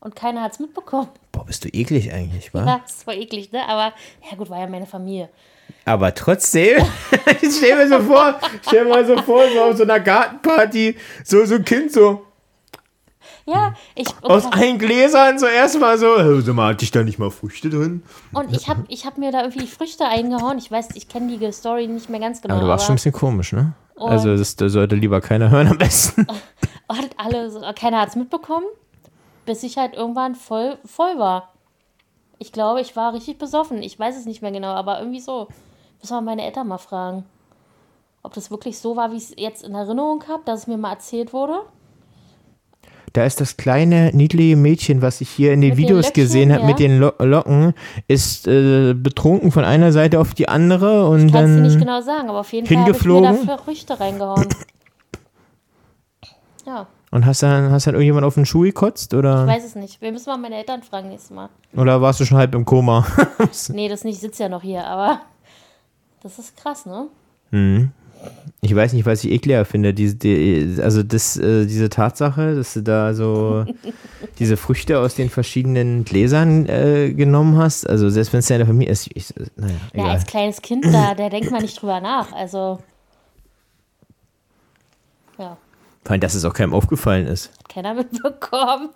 [0.00, 1.08] Und keiner hat es mitbekommen.
[1.32, 2.64] Boah, bist du eklig eigentlich, wa?
[2.64, 3.66] Ja, das war eklig, ne?
[3.68, 3.92] Aber
[4.30, 5.28] ja gut, war ja meine Familie.
[5.84, 6.82] Aber trotzdem,
[7.42, 10.94] ich stell mir so vor, stell mir mal so vor, so auf so einer Gartenparty,
[11.24, 12.22] so, so ein Kind so
[13.52, 14.06] Ja, ich.
[14.22, 17.70] aus allen Gläsern so erstmal so, "Äh, sag mal, hatte ich da nicht mal Früchte
[17.70, 18.02] drin?
[18.32, 20.58] Und ich habe ich hab mir da irgendwie Früchte eingehauen.
[20.58, 22.54] Ich weiß, ich kenne die Story nicht mehr ganz genau.
[22.54, 23.72] Aber du warst schon ein bisschen komisch, ne?
[23.96, 26.26] Also das, das sollte lieber keiner hören am besten.
[26.88, 28.66] und alle, so- keiner hat es mitbekommen,
[29.46, 31.52] bis ich halt irgendwann voll, voll war.
[32.38, 33.82] Ich glaube, ich war richtig besoffen.
[33.82, 35.48] Ich weiß es nicht mehr genau, aber irgendwie so.
[36.00, 37.24] Muss man meine Eltern mal fragen.
[38.22, 40.76] Ob das wirklich so war, wie ich es jetzt in Erinnerung habe, dass es mir
[40.76, 41.60] mal erzählt wurde.
[43.12, 46.24] Da ist das kleine, niedliche Mädchen, was ich hier in den Mit den Videos Löckchen,
[46.24, 46.66] gesehen habe, ja.
[46.66, 47.74] mit den Lo Locken,
[48.06, 52.00] ist äh, betrunken von einer Seite auf die andere und Kannst du dann nicht genau
[52.00, 53.46] sagen, aber auf jeden Fall habe ich mir hingeflogen?
[53.46, 54.46] da Früchte reingehauen.
[56.66, 59.74] Ja, und hast dann, hast dann irgendjemand auf den Schuh gekotzt oder, ich weiß es
[59.74, 60.00] nicht.
[60.02, 61.48] Wir müssen mal meine Eltern fragen nächstes Mal.
[61.74, 63.06] oder warst du schon halb im Koma?
[63.70, 65.22] Nee, das nicht, ich sitze ja noch hier, aber
[66.22, 67.08] das ist krass, ne?
[68.60, 69.94] Ich weiß nicht, was ich ekliger finde.
[69.94, 73.64] Die, die, also das, äh, diese Tatsache, dass du da so
[74.38, 77.88] diese Früchte aus den verschiedenen Gläsern äh, genommen hast.
[77.88, 81.28] Also selbst wenn es deine Familie ist, ich, naja, Ja, als kleines Kind, da, da
[81.28, 82.32] denkt man nicht drüber nach.
[82.32, 82.80] Also,
[85.38, 85.56] ja,
[86.04, 87.50] Vor allem, dass es auch keinem aufgefallen ist.
[87.58, 88.88] hat keiner mitbekommen.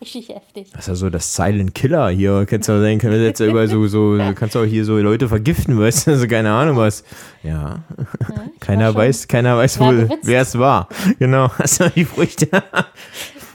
[0.00, 0.68] Richtig heftig.
[0.72, 2.46] Das ist ja so das Silent Killer hier.
[2.48, 4.96] Kannst du auch sein, kann jetzt ja überall so, so, kannst du auch hier so
[4.98, 6.10] Leute vergiften, weißt du?
[6.12, 7.04] Also keine Ahnung was.
[7.42, 7.80] Ja.
[8.60, 10.88] Keiner schon- weiß, keiner weiß wohl, wer es war.
[11.18, 11.50] Genau.
[11.58, 12.48] Also die Früchte.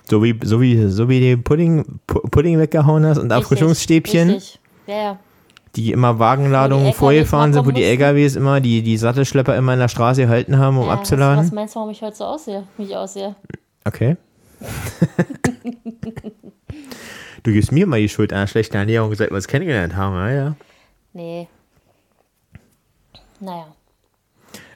[0.09, 4.29] So wie, so wie, so wie den Pudding, Pu- Pudding weggehauen hast und Richtig, Erfrischungsstäbchen.
[4.29, 4.59] Richtig.
[4.87, 5.19] Ja, ja.
[5.75, 9.87] die immer Wagenladungen vorgefahren sind, wo die LKWs immer die, die Sattelschlepper immer in der
[9.87, 11.43] Straße gehalten haben, um Ja, was, abzuladen?
[11.43, 13.35] was meinst du, warum ich heute so aussehe, wie ich aussehe?
[13.83, 14.15] Okay.
[17.43, 20.29] Du gibst mir mal die Schuld an schlechten Ernährung, seit wir uns kennengelernt haben, ja,
[20.31, 20.55] ja.
[21.13, 21.47] Nee.
[23.39, 23.67] Naja.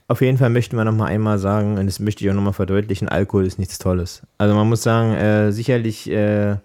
[0.07, 2.41] Auf jeden Fall möchten wir noch mal einmal sagen, und das möchte ich auch noch
[2.41, 4.23] mal verdeutlichen, Alkohol ist nichts Tolles.
[4.37, 6.55] Also man muss sagen, äh, sicherlich äh,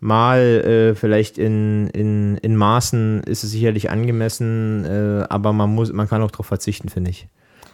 [0.00, 5.92] mal äh, vielleicht in, in, in Maßen ist es sicherlich angemessen, äh, aber man muss,
[5.92, 7.26] man kann auch darauf verzichten, finde ich.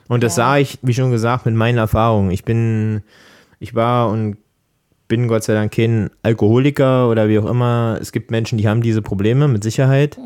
[0.08, 0.44] Und das Ja.
[0.44, 2.30] sah ich, wie schon gesagt, mit meinen Erfahrungen.
[2.30, 3.02] Ich bin,
[3.58, 4.38] ich war und
[5.08, 7.98] bin Gott sei Dank kein Alkoholiker oder wie auch immer.
[8.00, 10.18] Es gibt Menschen, die haben diese Probleme, mit Sicherheit.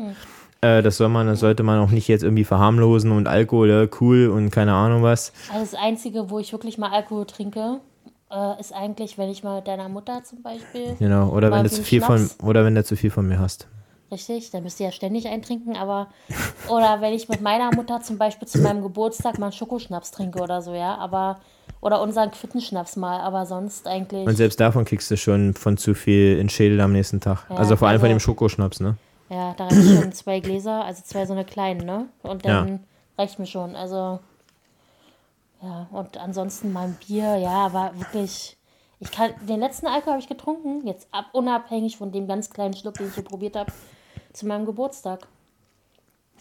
[0.61, 3.89] Äh, das soll man, das sollte man auch nicht jetzt irgendwie verharmlosen und Alkohol, äh,
[4.01, 5.31] cool und keine Ahnung was.
[5.53, 7.79] Also das Einzige, wo ich wirklich mal Alkohol trinke,
[8.31, 11.29] äh, ist eigentlich, wenn ich mal mit deiner Mutter zum Beispiel, Genau.
[11.29, 12.43] Oder wenn du zu viel von, Schnaps.
[12.43, 13.67] oder wenn du zu viel von mir hast.
[14.11, 16.07] richtig, dann müsst ihr ja ständig eintrinken, aber,
[16.67, 20.41] oder wenn ich mit meiner Mutter zum Beispiel zu meinem Geburtstag mal einen Schokoschnaps trinke
[20.41, 21.39] oder so, ja, aber,
[21.81, 25.93] oder unseren Quittenschnaps mal, aber sonst eigentlich, Und selbst davon kriegst du schon von zu
[25.93, 27.45] viel in Schädel am nächsten Tag.
[27.49, 28.97] Ja, also vor allem von also- dem Schokoschnaps, ne?
[29.29, 32.79] ja, da reichen schon zwei Gläser, also zwei so eine kleinen, ne, und dann Ja.
[33.17, 34.19] reicht mir schon, also,
[35.61, 38.57] ja, und ansonsten mal ein Bier, ja, aber wirklich,
[38.99, 42.73] ich kann, den letzten Alkohol habe ich getrunken, jetzt ab, unabhängig von dem ganz kleinen
[42.73, 43.71] Schluck, den ich hier probiert habe,
[44.33, 45.27] zu meinem Geburtstag.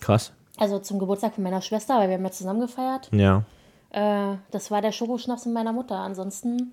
[0.01, 0.33] Krass.
[0.57, 3.09] Also zum Geburtstag von meiner Schwester, weil wir haben ja zusammen gefeiert.
[3.13, 3.45] Ja.
[3.91, 5.97] Äh, das war der Schokoschnaps von meiner Mutter.
[5.97, 6.73] Ansonsten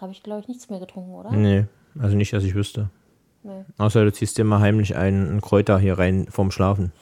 [0.00, 1.30] habe ich, glaube ich, nichts mehr getrunken, oder?
[1.32, 1.66] Nee,
[1.98, 2.90] also nicht, dass ich wüsste.
[3.42, 3.64] Nee.
[3.76, 6.92] Außer du ziehst dir mal heimlich einen, Kräuter hier rein vorm Schlafen.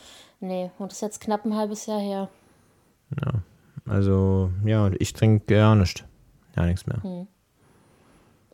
[0.40, 2.28] Nee, und das ist jetzt knapp ein halbes Jahr her.
[3.86, 6.04] Also, ja, ich trinke gar nicht.
[6.56, 7.02] Ja, nichts mehr.
[7.02, 7.26] Hm.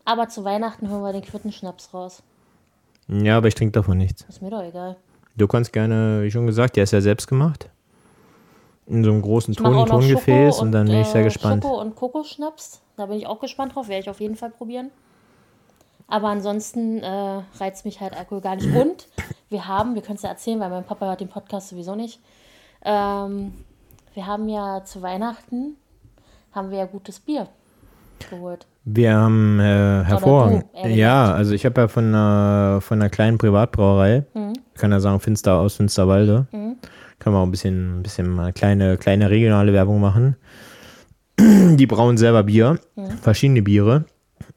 [0.04, 2.22] Aber zu Weihnachten holen wir den Quittenschnaps raus.
[3.08, 4.24] Ja, aber ich trinke davon nichts.
[4.28, 4.96] Ist mir doch egal.
[5.36, 7.70] Du kannst gerne, wie schon gesagt, der ist ja selbst gemacht.
[8.88, 11.62] In so einem großen Ton, Tongefäß Schoko und dann bin ich sehr äh, gespannt.
[11.62, 12.80] Schoko und Kokoschnaps.
[12.96, 13.88] Da bin ich auch gespannt drauf.
[13.88, 14.90] Werde ich auf jeden Fall probieren.
[16.06, 18.74] Aber ansonsten äh, reizt mich halt Alkohol gar nicht.
[18.74, 19.08] Und
[19.50, 22.18] wir haben, wir können es ja erzählen, weil mein Papa hört den Podcast sowieso nicht.
[22.84, 23.52] Ähm,
[24.14, 25.76] wir haben ja zu Weihnachten
[26.52, 27.46] haben wir ja gutes Bier
[28.30, 28.66] geholt.
[28.84, 30.64] Wir haben äh, hervorragend.
[30.82, 34.54] du, Ja, also ich habe ja von einer, von einer kleinen Privatbrauerei, Mhm.
[34.74, 36.46] kann ja sagen Finster aus Finsterwalde,
[37.18, 40.36] kann man auch ein bisschen, ein bisschen mal eine kleine, kleine regionale Werbung machen.
[41.38, 43.08] Die brauen selber Bier, Mhm.
[43.22, 44.04] verschiedene Biere,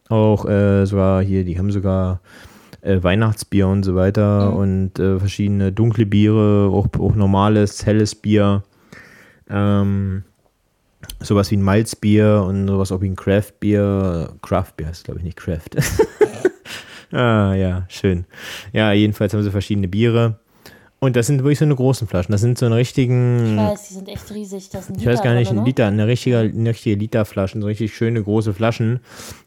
[0.10, 2.22] auch äh, sogar hier, die haben sogar
[2.82, 4.58] äh, Weihnachtsbier und so weiter Mhm.
[4.58, 8.64] und äh, verschiedene dunkle Biere, auch, auch normales, helles Bier.
[9.50, 10.24] Ähm,
[11.20, 14.34] sowas wie ein Malzbier und sowas auch wie ein Craftbier.
[14.42, 15.70] Craftbier heißt glaube ich nicht Craft.
[17.12, 18.26] ah, ja, schön.
[18.74, 20.40] Ja, jedenfalls haben sie verschiedene Biere.
[21.04, 22.32] Und das sind wirklich so eine großen Flaschen.
[22.32, 24.70] Das sind so eine Ich richtigen, weiß, die sind echt riesig.
[24.70, 25.66] Das sind ich weiß gar nicht, ein?
[25.66, 29.00] Liter, eine richtige, eine richtige Literflaschen, so richtig schöne große Flaschen,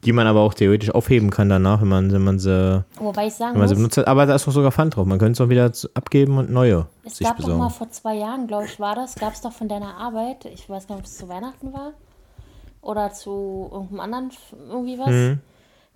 [0.05, 3.35] die man aber auch theoretisch aufheben kann danach, wenn man, wenn man sie, Wobei ich
[3.35, 4.09] sagen wenn man sie muss, benutzt hat.
[4.09, 5.07] Aber da ist auch sogar Pfand drauf.
[5.07, 7.75] Man könnte es auch wieder abgeben und neue es sich gab doch mal besorgen.
[7.75, 10.89] vor zwei Jahren, glaube ich, war das, gab es doch von deiner Arbeit, ich weiß
[10.89, 11.93] gar nicht, ob es zu Weihnachten war
[12.83, 14.31] oder zu irgendeinem anderen
[14.71, 15.11] irgendwie was.
[15.11, 15.39] Mhm.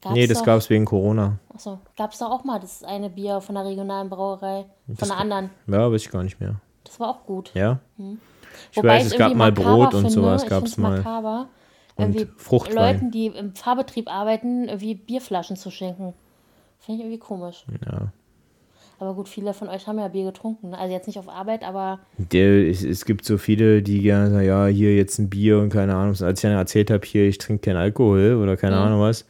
[0.01, 1.39] Gab's Nee, das gab es wegen Corona.
[1.53, 5.17] Achso, gab es doch auch mal das eine Bier von der regionalen Brauerei, von der
[5.17, 5.51] anderen.
[5.67, 6.57] Ja, weiß ich gar nicht mehr.
[6.85, 7.51] Das war auch gut.
[7.55, 7.81] Ja?
[8.71, 10.99] Ich Wobei weiß, es gab mal Brot und finde, sowas gab es mal.
[10.99, 11.49] makaber,
[11.97, 12.75] Und Fruchtwein.
[12.95, 16.15] Leuten, die im Fahrbetrieb arbeiten, irgendwie Bierflaschen zu schenken.
[16.79, 17.65] Finde ich irgendwie komisch.
[17.85, 18.13] Ja.
[19.01, 20.75] Aber gut, viele von euch haben ja Bier getrunken.
[20.75, 24.47] Also jetzt nicht auf Arbeit, aber Der, es, es gibt so viele, die gerne sagen,
[24.47, 26.11] ja, hier jetzt ein Bier und keine Ahnung.
[26.21, 28.83] Als ich dann erzählt habe, hier, ich trinke keinen Alkohol oder keine Mhm.
[28.83, 29.25] Ahnung was.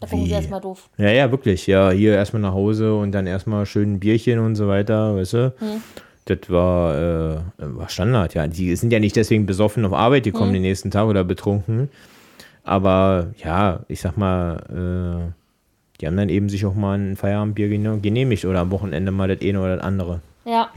[0.00, 0.88] Da gucken sie erstmal doof.
[0.98, 1.66] Ja, ja, wirklich.
[1.66, 5.32] Ja, hier erstmal nach Hause und dann erstmal schön ein Bierchen und so weiter, weißt
[5.32, 5.54] du?
[5.60, 5.82] Mhm.
[6.26, 8.46] Das war, äh, war Standard, ja.
[8.46, 10.54] Die sind ja nicht deswegen besoffen auf Arbeit gekommen Mhm.
[10.54, 11.88] den nächsten Tag oder betrunken.
[12.64, 14.56] Aber ja, ich sag mal,
[15.28, 15.32] äh,
[16.00, 19.28] die haben dann eben sich auch mal ein Feierabendbier gene- genehmigt oder am Wochenende mal
[19.28, 20.20] das eine oder das andere.
[20.44, 20.68] Ja,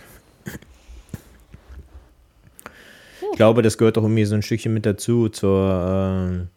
[3.32, 5.86] Ich glaube, das gehört auch irgendwie so ein Stückchen mit dazu, zur,
[6.30, 6.48] ähm,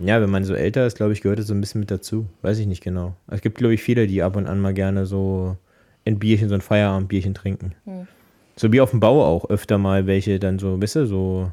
[0.00, 2.26] ja, wenn man so älter ist, glaube ich, gehört das so ein bisschen mit dazu.
[2.42, 3.14] Weiß ich nicht genau.
[3.28, 5.56] Es gibt, glaube ich, viele, die ab und an mal gerne so
[6.06, 7.74] ein Bierchen, so ein Feierabendbierchen trinken.
[8.56, 11.52] So wie auf dem Bau auch öfter mal welche dann so, weißt du, so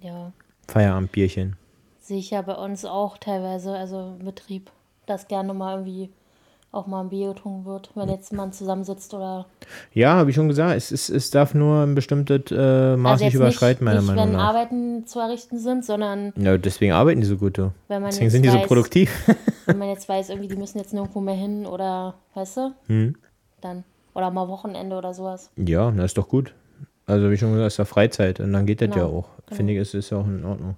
[0.00, 0.32] ja.
[0.68, 1.56] Feierabendbierchen.
[2.00, 4.70] Sehe ich ja bei uns auch teilweise, also im Betrieb,
[5.06, 6.10] dass gerne mal irgendwie
[6.76, 9.46] auch mal ein Bier getrunken wird, wenn jetzt man zusammensitzt oder.
[9.92, 13.24] Ja, habe ich schon gesagt, es, ist, es darf nur ein bestimmtes äh, Maß also
[13.24, 14.48] nicht überschreiten, meiner nicht, Meinung wenn nach.
[14.50, 17.72] Arbeiten zu errichten sind, sondern Ja, deswegen arbeiten die so gut, du.
[17.88, 19.10] wenn man Deswegen sind die so weiß, produktiv.
[19.66, 23.16] wenn man jetzt weiß, irgendwie, die müssen jetzt nirgendwo mehr hin oder, weißt du, Hm.
[23.60, 25.50] dann Oder mal Wochenende oder sowas.
[25.56, 26.54] Ja, das ist doch gut.
[27.06, 29.28] Also wie schon gesagt, ist ja Freizeit und dann geht das ja Genau, auch.
[29.54, 30.76] Finde ich, ist ist ja auch in Ordnung.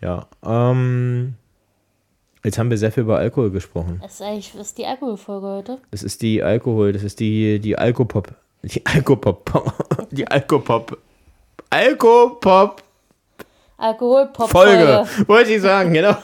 [0.00, 1.34] Ja, ähm,
[2.44, 3.98] jetzt haben wir sehr viel über Alkohol gesprochen.
[4.02, 5.78] Das ist eigentlich ist die Alkoholfolge heute.
[5.90, 8.34] Das ist die Alkohol, das ist die, die Alkopop.
[8.62, 10.08] Die Alkopop.
[10.12, 10.98] Die Alkopop.
[11.70, 12.82] Alkopop.
[13.82, 15.04] Alkoholpop-Folge.
[15.06, 16.16] Folge, wollte ich sagen, genau.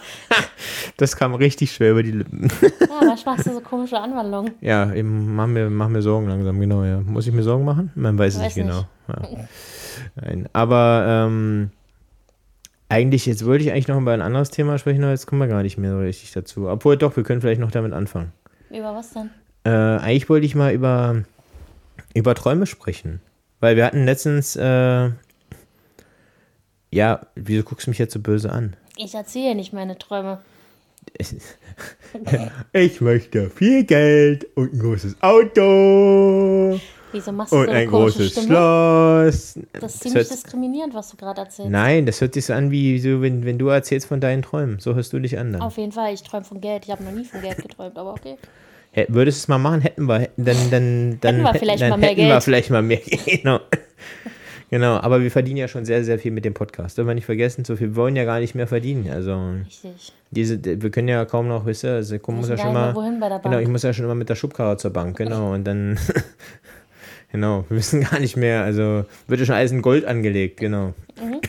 [0.96, 2.48] Das kam richtig schwer über die Lippen.
[2.62, 4.52] Ja, manchmal hast du so komische Anwandlungen.
[4.60, 7.00] Ja, eben, mach mir, mach mir Sorgen langsam, genau, ja.
[7.00, 7.90] Muss ich mir Sorgen machen?
[7.96, 8.84] Man weiß es Weiß nicht genau.
[9.08, 9.48] Ja.
[10.16, 11.70] Nein, aber ähm,
[12.88, 15.48] eigentlich, jetzt wollte ich eigentlich noch über ein anderes Thema sprechen, aber jetzt kommen wir
[15.48, 16.68] gar nicht mehr so richtig dazu.
[16.68, 18.32] Obwohl doch, wir können vielleicht noch damit anfangen.
[18.70, 19.30] Über was denn?
[19.64, 21.22] Äh, eigentlich wollte ich mal über,
[22.14, 23.20] über Träume sprechen.
[23.60, 25.10] Weil wir hatten letztens, äh,
[26.90, 28.76] ja, wieso guckst du mich jetzt so böse an?
[28.96, 30.40] Ich erzähle nicht meine Träume.
[32.72, 36.80] Ich möchte viel Geld und ein großes Auto
[37.12, 38.46] Wieso machst du und so ein großes Stimme?
[38.48, 39.58] Schloss.
[39.72, 41.70] Das ist ziemlich diskriminierend, was du gerade erzählst.
[41.70, 44.78] nein, das hört sich so an, wie so, wenn, wenn du erzählst von deinen Träumen.
[44.78, 45.62] So hörst du dich an dann.
[45.62, 46.84] Auf jeden Fall, ich träume von Geld.
[46.84, 48.36] Ich habe noch nie von Geld geträumt, aber okay.
[48.92, 51.90] Hä- Würdest du es mal machen, hätten wir, dann, dann, dann, Hätten wir vielleicht dann
[51.90, 52.42] mal mehr hätten wir Geld.
[52.44, 53.00] vielleicht mal mehr.
[53.26, 53.60] Genau.
[54.70, 56.98] genau, aber wir verdienen ja schon sehr, sehr viel mit dem Podcast.
[56.98, 59.08] Dürfen wir nicht vergessen, so viel wir wollen ja gar nicht mehr verdienen.
[59.10, 60.12] Also, Richtig.
[60.30, 62.92] diese, wir können ja kaum noch, wisst ihr, also, ich muss ja schon mal,
[63.42, 65.98] genau, ich muss ja schon immer mit der Schubkarre zur Bank, genau, und dann,
[67.32, 70.94] genau, wir wissen gar nicht mehr, also, wird ja schon alles in Gold angelegt, genau.
[71.20, 71.40] Mhm.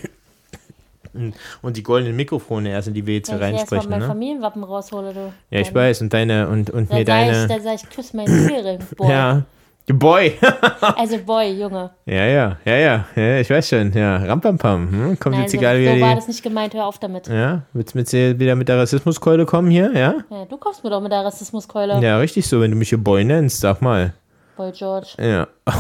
[1.63, 3.89] Und die goldenen Mikrofone erst, in die wir jetzt hier Wenn ich erst mal reinsprechen,
[3.89, 4.07] mein ne?
[4.07, 5.34] Familienwappen raushole, du.
[5.49, 7.89] Ja, ich Dann- weiß, und deine, und, und mir sag ich, deine, dann sag ich,
[7.89, 9.09] küss meinen Ehering, Boy.
[9.09, 9.43] ja,
[9.88, 10.34] Boy.
[10.82, 11.89] Also, Boy, Junge.
[12.05, 15.19] Ja, ja, ja, ja, ja, ich weiß schon, ja, Rampampam, hm?
[15.19, 17.27] kommt Nein, jetzt so, egal so war wie, das nicht gemeint, hör auf damit.
[17.27, 20.13] ja, willst du jetzt wieder mit der Rassismuskeule kommen hier, ja?
[20.30, 21.99] Ja, du kommst mir doch mit der Rassismuskeule.
[22.01, 24.13] Ja, richtig so, wenn du mich hier Boy nennst, sag mal,
[24.60, 25.07] Boy George.
[25.18, 25.47] ja.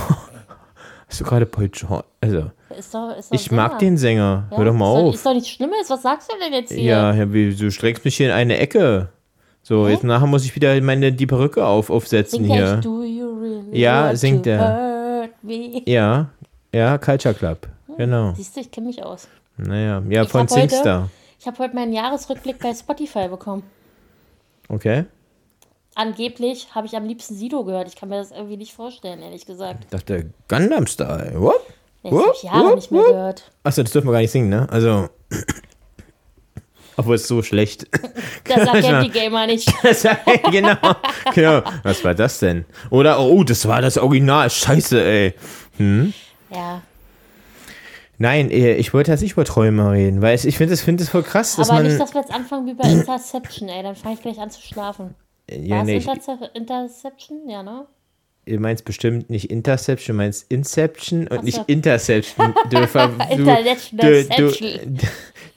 [1.09, 3.79] Hast du gerade Boy George, also, Ist doch, ist doch ich ein mag Sänger.
[3.79, 5.15] den Sänger, Ja, hör doch mal ist Doch, auf.
[5.15, 5.89] ist doch nichts Schlimmes.
[5.89, 6.83] Was sagst du denn jetzt hier?
[6.83, 9.09] Ja, ja wie, du streckst mich hier in eine Ecke.
[9.63, 9.91] So, Hä?
[9.93, 12.91] jetzt nachher muss ich wieder meine, die Perücke auf, aufsetzen Singt er hier.
[12.91, 15.29] really Ja, singt to er.
[15.85, 16.29] Ja,
[16.73, 17.67] ja, Culture Club,
[17.97, 18.33] genau.
[18.35, 19.27] Siehst du, ich kenne mich aus.
[19.57, 21.09] Naja, ja, Ich von hab heute- Singstar.
[21.39, 23.63] Ich habe heute meinen Jahresrückblick bei Spotify bekommen.
[24.67, 25.05] Okay.
[25.99, 27.89] Angeblich habe ich am liebsten Sido gehört.
[27.89, 29.83] Ich kann mir das irgendwie nicht vorstellen, ehrlich gesagt.
[29.83, 31.33] Ich dachte, Gundam Style.
[31.35, 31.61] Whoop.
[32.03, 33.51] Nee, das habe ich Jahre nicht mehr gehört.
[33.63, 34.65] Achso, das dürfen wir gar nicht singen, ne?
[34.71, 35.09] Also.
[36.95, 37.85] Obwohl es so schlecht.
[38.45, 39.69] Das sagt ja die Gamer nicht.
[40.51, 40.75] genau.
[41.35, 41.61] genau.
[41.83, 42.63] Was war das denn?
[42.89, 44.49] Oder, oh, das war das Original.
[44.49, 45.33] Scheiße, ey.
[46.49, 46.81] Ja,
[48.17, 50.99] Nein, eh, ich wollte jetzt nicht über Träume reden, weil es- ich finde es find
[50.99, 51.87] das voll krass, dass aber man.
[51.87, 53.83] nicht, dass wir jetzt anfangen wie bei Interception, ey.
[53.83, 55.15] Dann fange ich gleich an zu schlafen.
[55.51, 57.49] Ja, War nee, es Interce Interception?
[57.49, 57.87] Ja, ne?
[58.49, 61.63] du meinst bestimmt nicht Interception, du meinst Inception und Ach nicht so.
[61.67, 62.53] Interception.
[62.69, 65.07] Du, du, du,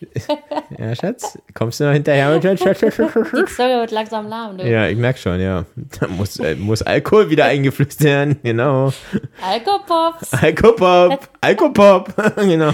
[0.79, 2.37] ja, Schatz, kommst du noch hinterher?
[2.39, 4.69] Die Zunge wird langsam lahm, du.
[4.69, 5.65] Ja, ich merke schon, ja.
[6.01, 8.93] Da muss, äh, muss Alkohol wieder eingeflößt werden, genau.
[9.41, 10.33] Alkopops.
[10.33, 12.73] Alkopop, Alkopop, genau.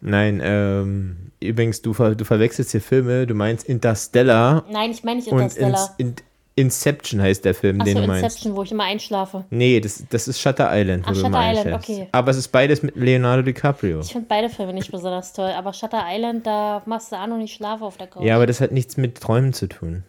[0.00, 5.20] Nein, ähm, übrigens, du, ver, du verwechselst hier Filme, du meinst Interstellar Nein, ich meine
[5.20, 5.94] nicht und Interstellar.
[5.98, 6.16] in, in,
[6.58, 8.24] Inception heißt der Film, den Achso, du meinst.
[8.24, 9.44] Inception, wo ich immer einschlafe.
[9.50, 11.52] Nee, das, das ist Shutter Island, wo Ach, Shutter.
[11.52, 12.08] Island, okay.
[12.10, 14.00] Aber es ist beides mit Leonardo DiCaprio.
[14.00, 17.38] Ich finde beide Filme nicht besonders toll, aber Shutter Island, da machst du auch noch
[17.38, 18.24] nicht schlafen auf der Couch.
[18.24, 20.02] Ja, aber das hat nichts mit Träumen zu tun.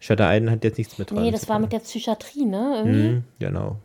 [0.00, 2.74] Shutter Island hat jetzt nichts mit Träumen nee, das war mit der Psychiatrie, ne?
[2.78, 3.08] Irgendwie.
[3.08, 3.76] Mhm, genau.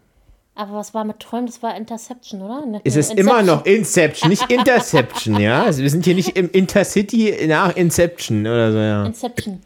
[0.60, 1.46] Aber was war mit Träumen?
[1.46, 2.66] Das war Interception, oder?
[2.66, 5.64] Ne- Es ist immer noch Inception, nicht Interception, ja?
[5.66, 9.06] Also wir sind hier nicht im Intercity nach Inception oder so, ja.
[9.06, 9.62] Inception.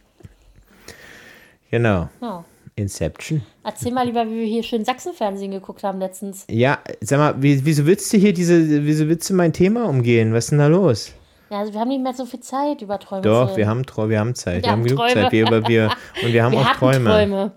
[1.70, 2.10] Genau.
[2.22, 2.44] Ja.
[2.76, 3.42] Inception.
[3.64, 6.46] Erzähl mal lieber, wie wir hier schön Sachsenfernsehen geguckt haben letztens.
[6.50, 10.34] Ja, sag mal, wie, wieso willst du hier diese, wieso willst du mein Thema umgehen?
[10.34, 11.14] Was ist denn da los?
[11.50, 14.20] Ja, also wir haben nicht mehr so viel Zeit über Träume Doch, wir haben, wir
[14.20, 14.58] haben Zeit.
[14.58, 15.14] Wir, Wir haben haben genug Träume.
[15.14, 15.32] Zeit.
[15.32, 15.92] Wir, über, wir,
[16.24, 17.10] und wir haben wir auch Träume.
[17.10, 17.52] Träume.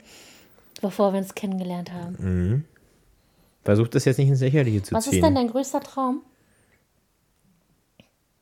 [0.82, 2.64] bevor wir uns kennengelernt haben.
[3.65, 5.15] Versuch das jetzt nicht ins Lächerliche zu Was ziehen.
[5.15, 6.23] ist denn dein größter Traum?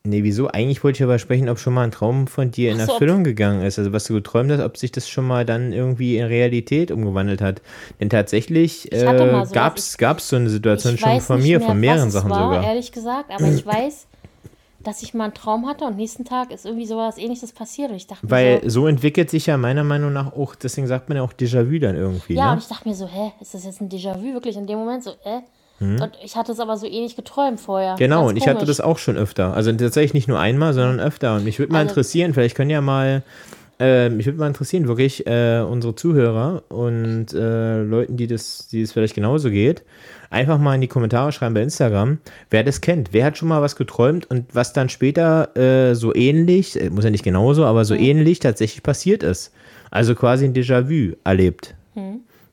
[0.05, 0.49] Nee, wieso?
[0.49, 3.23] Eigentlich wollte ich aber sprechen, ob schon mal ein Traum von dir in so, Erfüllung
[3.23, 3.79] gegangen ist.
[3.79, 7.41] Also was du geträumt hast, ob sich das schon mal dann irgendwie in Realität umgewandelt
[7.41, 7.61] hat.
[8.01, 12.07] Denn tatsächlich äh, gab's, gab's so eine Situation schon von mir, mehr, von mehreren was
[12.07, 12.63] es Sachen war, sogar.
[12.65, 14.07] ehrlich gesagt, aber ich weiß,
[14.83, 17.95] dass ich mal einen Traum hatte und nächsten Tag ist irgendwie sowas ähnliches passiert und
[17.95, 21.09] ich dachte Weil mir so, so entwickelt sich ja meiner Meinung nach auch, deswegen sagt
[21.09, 22.33] man ja auch Déjà-vu dann irgendwie.
[22.35, 22.51] ja, ne?
[22.53, 25.03] und ich dachte mir so, hä, ist das jetzt ein Déjà-vu wirklich in dem Moment
[25.03, 25.41] so, äh?
[25.79, 26.01] Hm.
[26.01, 27.95] Und ich hatte es aber so ähnlich geträumt vorher.
[27.97, 29.53] Genau, und ich hatte das auch schon öfter.
[29.55, 31.35] Also tatsächlich nicht nur einmal, sondern öfter.
[31.35, 33.23] Und mich würde mal Also- interessieren, vielleicht können ja mal
[33.85, 38.81] Ähm, mich würde mal interessieren, wirklich äh, unsere Zuhörer und äh, Leuten, die das, die
[38.81, 39.83] es vielleicht genauso geht,
[40.29, 42.19] einfach mal in die Kommentare schreiben bei Instagram,
[42.49, 43.09] wer das kennt.
[43.11, 47.03] Wer hat schon mal was geträumt und was dann später äh, so ähnlich, äh, muss
[47.03, 49.51] ja nicht genauso, aber so ähnlich tatsächlich passiert ist.
[49.91, 51.75] Also quasi ein Déjà-vu erlebt.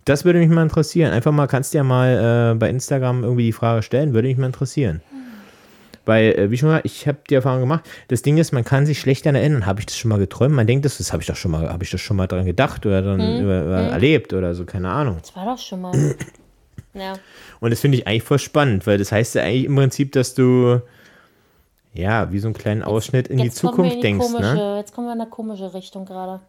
[0.07, 1.13] Das würde mich mal interessieren.
[1.13, 4.37] Einfach mal, kannst du ja mal äh, bei Instagram irgendwie die Frage stellen, würde mich
[4.37, 5.01] mal interessieren.
[6.11, 8.85] Weil, äh, wie schon mal, ich habe die Erfahrung gemacht, das Ding ist, man kann
[8.85, 9.65] sich schlecht daran erinnern.
[9.65, 10.57] Habe ich das schon mal geträumt?
[10.57, 12.45] Man denkt, das, das habe ich doch schon mal, habe ich das schon mal dran
[12.47, 15.19] gedacht oder dann über, über erlebt oder so, keine Ahnung.
[15.21, 15.93] Das war doch schon mal.
[16.95, 17.13] ja.
[17.61, 20.35] Und das finde ich eigentlich voll spannend, weil das heißt ja eigentlich im Prinzip, dass
[20.35, 20.81] du
[21.95, 24.79] ja, wie so einen kleinen Ausschnitt in die Jetzt Zukunft in die denkst, komische, ne?
[24.79, 26.41] Jetzt kommen wir in eine komische Richtung gerade.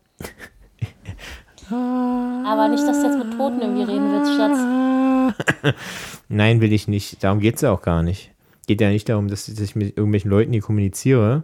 [1.70, 4.36] Aber nicht, dass du jetzt mit Toten irgendwie reden willst,
[5.64, 5.76] Schatz.
[6.30, 7.24] Nein, will ich nicht.
[7.24, 8.32] Darum geht es ja auch gar nicht.
[8.68, 11.43] Geht ja nicht darum, dass ich mit irgendwelchen Leuten hier kommuniziere,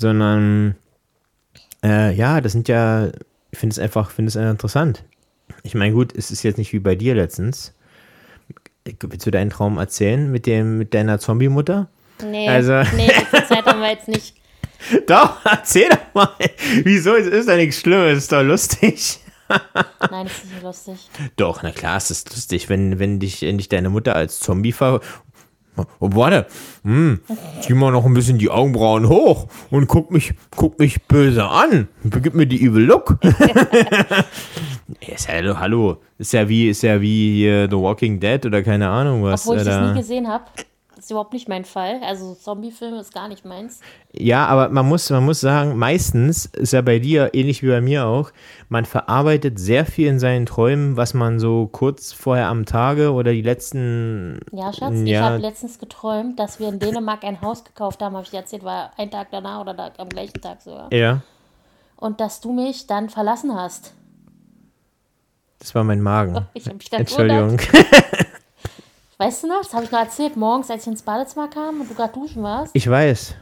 [0.00, 0.76] sondern
[1.84, 3.08] äh, ja, das sind ja,
[3.50, 5.04] ich finde es einfach, finde es interessant.
[5.62, 7.74] Ich meine, gut, es ist jetzt nicht wie bei dir letztens.
[8.84, 11.88] Willst du deinen Traum erzählen mit dem, mit deiner Zombie-Mutter?
[12.24, 14.34] Nee, Also- nee, viel Zeit haben wir jetzt nicht.
[15.06, 16.28] Doch, erzähl doch mal.
[16.82, 17.14] Wieso?
[17.14, 19.20] Es ist doch nichts Schlimmes, ist doch lustig.
[20.10, 21.10] Nein, das ist nicht lustig.
[21.36, 24.72] Doch, na klar, es ist lustig, wenn, wenn, dich, wenn dich deine Mutter als Zombie
[24.72, 25.00] ver...
[25.76, 26.46] Oh, warte,
[26.84, 27.20] hm,
[27.60, 31.88] zieh mal noch ein bisschen die Augenbrauen hoch und guck mich, guck mich böse an.
[32.04, 33.18] Gib mir die Evil Look.
[35.00, 38.88] ist ja, hallo, ist ja wie, ist ja wie hier The Walking Dead oder keine
[38.88, 39.46] Ahnung was.
[39.46, 40.44] Obwohl ich das nie gesehen habe.
[41.02, 42.00] Das ist überhaupt nicht mein Fall.
[42.04, 43.80] Also Zombie-Filme ist gar nicht meins.
[44.12, 47.80] Ja, aber man muss, man muss sagen, meistens ist ja bei dir, ähnlich wie bei
[47.80, 48.30] mir auch,
[48.68, 53.32] man verarbeitet sehr viel in seinen Träumen, was man so kurz vorher am Tage oder
[53.32, 55.22] die letzten Ja, Schatz, ich Ja.
[55.22, 58.62] habe letztens geträumt, dass wir in Dänemark ein Haus gekauft haben, habe ich dir erzählt,
[58.62, 60.88] war ein Tag danach oder da, am gleichen Tag sogar.
[60.92, 61.22] Ja,
[61.96, 63.92] Und dass du mich dann verlassen hast.
[65.58, 66.46] das war mein Magen.
[66.54, 67.58] Ich habe mich dann Entschuldigung.
[69.22, 71.88] Weißt du noch, das habe ich noch erzählt, morgens, als ich ins Badezimmer kam und
[71.90, 72.72] du gerade duschen warst.
[72.74, 73.34] Ich weiß.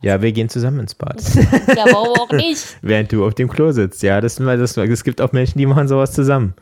[0.00, 1.20] Ja, wir gehen zusammen ins Bad.
[1.76, 2.76] Ja, warum auch nicht?
[2.82, 4.02] Während du auf dem Klo sitzt.
[4.02, 6.54] Ja, das, das, es gibt auch Menschen, die machen sowas zusammen.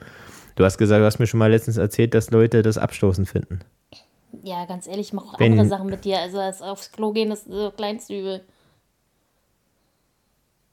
[0.57, 3.61] Du hast gesagt, du hast mir schon mal letztens erzählt, dass Leute das abstoßend finden.
[4.43, 6.19] Ja, ganz ehrlich, ich mache auch Wenn- andere Sachen mit dir.
[6.19, 8.41] Also das aufs Klo gehen ist so kleinste Übel.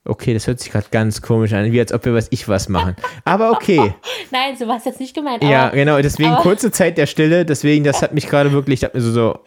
[0.07, 2.69] Okay, das hört sich gerade ganz komisch an, wie als ob wir was ich was
[2.69, 2.95] machen.
[3.25, 3.93] Aber okay.
[4.31, 5.43] Nein, so war es jetzt nicht gemeint.
[5.43, 8.79] Ja, aber genau, deswegen aber- kurze Zeit der Stille, deswegen, das hat mich gerade wirklich,
[8.81, 9.39] ich hab mir so, so,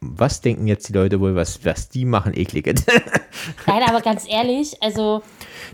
[0.00, 2.84] was denken jetzt die Leute wohl, was, was die machen, ekliges.
[3.66, 5.22] Nein, aber ganz ehrlich, also,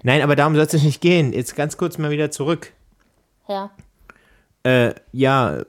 [0.02, 1.32] Nein, aber darum soll es nicht gehen.
[1.32, 2.72] Jetzt ganz kurz mal wieder zurück.
[3.48, 3.70] ja.
[4.62, 5.62] Äh, ja,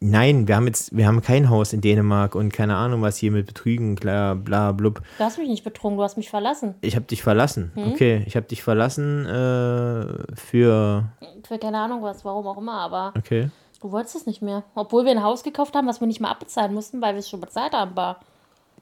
[0.00, 3.30] nein, wir haben jetzt, wir haben kein Haus in Dänemark und keine Ahnung, was hier
[3.32, 5.02] mit Betrügen, bla, bla, blub.
[5.18, 6.74] Du hast mich nicht betrogen, du hast mich verlassen.
[6.80, 7.72] Ich habe dich verlassen.
[7.76, 11.04] Okay, ich habe dich verlassen äh, für,
[11.46, 13.50] Für keine Ahnung was, warum auch immer, aber okay.
[13.80, 14.64] du wolltest es nicht mehr.
[14.74, 17.28] Obwohl wir ein Haus gekauft haben, was wir nicht mal abbezahlen mussten, weil wir es
[17.28, 18.20] schon bezahlt haben, war.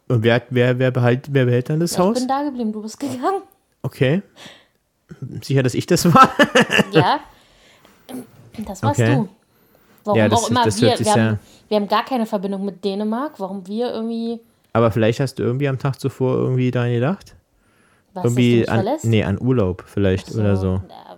[0.09, 2.19] Und wer, wer, wer, behalt, wer behält dann das Ich Haus?
[2.19, 3.43] bin da geblieben, du bist gegangen.
[3.83, 4.23] Okay.
[5.43, 6.31] Sicher, dass ich das war?
[6.93, 7.21] Ja.
[8.67, 9.17] Das warst Okay.
[9.17, 9.29] du.
[10.07, 10.89] Warum Ja, das- auch immer das wir.
[10.89, 11.39] Wir haben, sehr-
[11.69, 13.35] wir haben gar keine Verbindung mit Dänemark.
[13.39, 14.41] Warum wir irgendwie.
[14.73, 17.35] Aber vielleicht hast du irgendwie am Tag zuvor irgendwie daran gedacht?
[18.15, 19.05] Was, Irgendwie an, verlässt?
[19.05, 20.81] nee, an Urlaub vielleicht oder so.
[20.89, 21.17] Ja,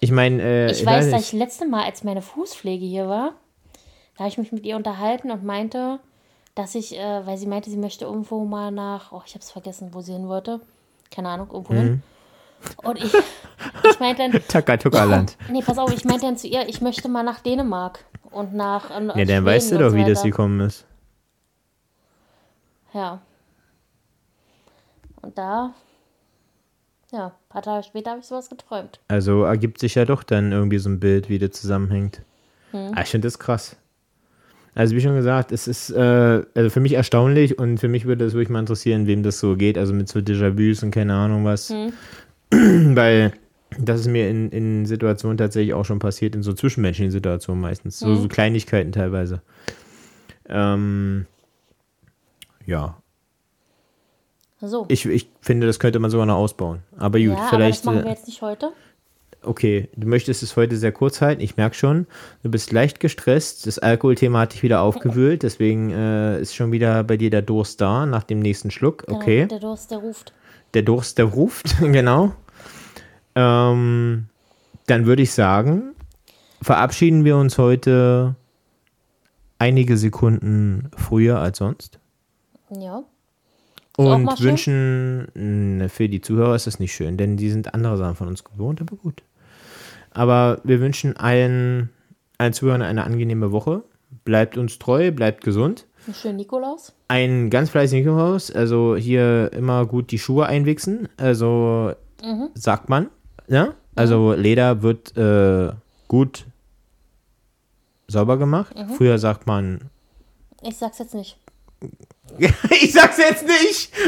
[0.00, 3.32] Ich meine, äh, Ich weiß, dass ich letzte Mal, als meine Fußpflege hier war,
[4.16, 5.98] da habe ich mich mit ihr unterhalten und meinte,
[6.54, 9.50] dass ich, äh, weil sie meinte, sie möchte irgendwo mal nach, oh, ich habe es
[9.50, 10.60] vergessen, wo sie hin wollte.
[11.10, 11.78] Keine Ahnung, irgendwo Mhm.
[11.78, 12.02] hin.
[12.82, 15.36] Und ich, ich meinte dann, Takatuka-Land.
[15.50, 18.90] nee, pass auf, ich meinte dann zu ihr, ich möchte mal nach Dänemark und nach.
[18.90, 20.84] äh, Ja, dann weißt du und doch, so wie das gekommen ist.
[22.92, 23.20] Ja.
[25.22, 25.72] Und da,
[27.12, 29.00] ja, ein paar Tage später habe ich sowas geträumt.
[29.08, 32.20] Also ergibt sich ja doch dann irgendwie so ein Bild, wie das zusammenhängt.
[32.72, 32.92] Hm.
[32.94, 33.76] Ah, ich finde das krass.
[34.76, 38.24] Also wie schon gesagt, es ist äh, also für mich erstaunlich und für mich würde
[38.24, 41.44] es wirklich mal interessieren, wem das so geht, also mit so Déjà-vus und keine Ahnung
[41.44, 41.70] was.
[41.70, 41.92] Hm.
[42.50, 43.32] Weil
[43.78, 47.98] das ist mir in, in Situationen tatsächlich auch schon passiert, in so zwischenmenschlichen Situationen meistens.
[47.98, 49.42] So, so Kleinigkeiten teilweise.
[50.48, 51.26] Ähm,
[52.66, 52.96] ja,
[54.60, 54.86] So.
[54.88, 56.80] ich, ich finde, das könnte man sogar noch ausbauen.
[56.96, 57.78] Aber gut, ja, aber vielleicht.
[57.78, 58.72] das machen äh, wir jetzt nicht heute.
[59.42, 61.42] Okay, du möchtest es heute sehr kurz halten.
[61.42, 62.06] Ich merke schon,
[62.42, 63.66] du bist leicht gestresst.
[63.66, 65.42] Das Alkoholthema hat dich wieder aufgewühlt.
[65.42, 69.04] Deswegen äh, ist schon wieder bei dir der Durst da nach dem nächsten Schluck.
[69.06, 70.32] Genau, Okay, Der Durst, der ruft.
[70.74, 71.76] Der Durst, der ruft.
[71.80, 72.34] genau.
[73.34, 74.26] Ähm,
[74.86, 75.94] dann würde ich sagen,
[76.62, 78.36] verabschieden wir uns heute
[79.58, 81.98] einige Sekunden früher als sonst.
[82.70, 83.02] Ja.
[83.96, 88.16] Und wünschen, mh, für die Zuhörer ist das nicht schön, denn die sind andere Sachen
[88.16, 89.22] von uns gewohnt, aber gut.
[90.10, 91.90] Aber wir wünschen allen,
[92.38, 93.82] allen Zuhörern eine angenehme Woche.
[94.24, 95.86] Bleibt uns treu, bleibt gesund.
[96.06, 96.92] Einen schönen Nikolaus.
[97.08, 101.92] Ein ganz fleißiges Nikolaus, also hier immer gut die Schuhe einwichsen, also
[102.54, 103.08] sagt man,
[103.48, 103.74] ja?
[103.94, 105.72] Also Leder wird äh,
[106.08, 106.46] gut
[108.08, 108.74] sauber gemacht.
[108.96, 109.90] Früher sagt man,
[110.62, 111.38] Ich sag's jetzt nicht.
[112.70, 113.92] ich sag's jetzt nicht.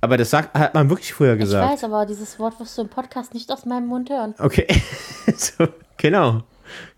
[0.00, 1.72] Aber das sagt, hat man wirklich früher Ich gesagt.
[1.72, 4.32] weiß, aber dieses Wort wirst du im Podcast nicht aus meinem Mund hören.
[4.38, 4.66] Okay,
[5.36, 6.42] so, genau.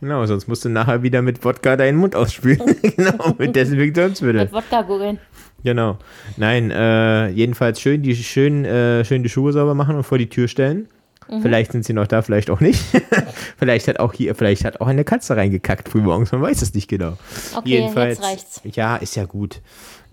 [0.01, 2.61] Genau, sonst musst du nachher wieder mit Wodka deinen Mund ausspülen.
[2.97, 4.43] genau, mit Desinfektionsmittel.
[4.43, 5.19] Mit Wodka googeln.
[5.63, 5.99] Genau.
[6.37, 10.29] Nein, äh, jedenfalls schön die, schön, äh, schön die Schuhe sauber machen und vor die
[10.29, 10.89] Tür stellen.
[11.31, 11.43] Mhm.
[11.43, 12.83] Vielleicht sind sie noch da, vielleicht auch nicht.
[13.57, 16.89] vielleicht hat auch hier, vielleicht hat auch eine Katze reingekackt frühmorgens, man weiß es nicht
[16.89, 17.17] genau.
[17.55, 18.61] Okay, jedenfalls, jetzt reicht's.
[18.73, 19.61] Ja, ist ja gut.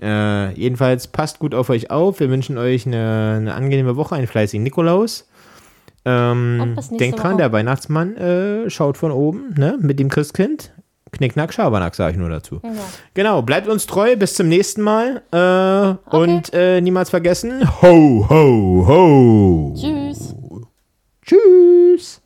[0.01, 2.20] Äh, jedenfalls passt gut auf euch auf.
[2.20, 5.28] Wir wünschen euch eine, eine angenehme Woche, einen fleißigen Nikolaus.
[6.08, 7.38] Ähm, denkt dran, Woche.
[7.38, 9.78] der Weihnachtsmann äh, schaut von oben, ne?
[9.82, 10.72] Mit dem Christkind.
[11.12, 12.60] Knickknack, Schabernack, sage ich nur dazu.
[12.60, 12.82] Genau.
[13.14, 13.41] genau.
[13.41, 15.22] bleibt uns treu, bis zum nächsten Mal.
[15.32, 16.18] Äh, okay.
[16.18, 19.74] Und äh, niemals vergessen, ho, ho, ho.
[19.76, 20.36] Tschüss.
[21.26, 22.22] Tschüss.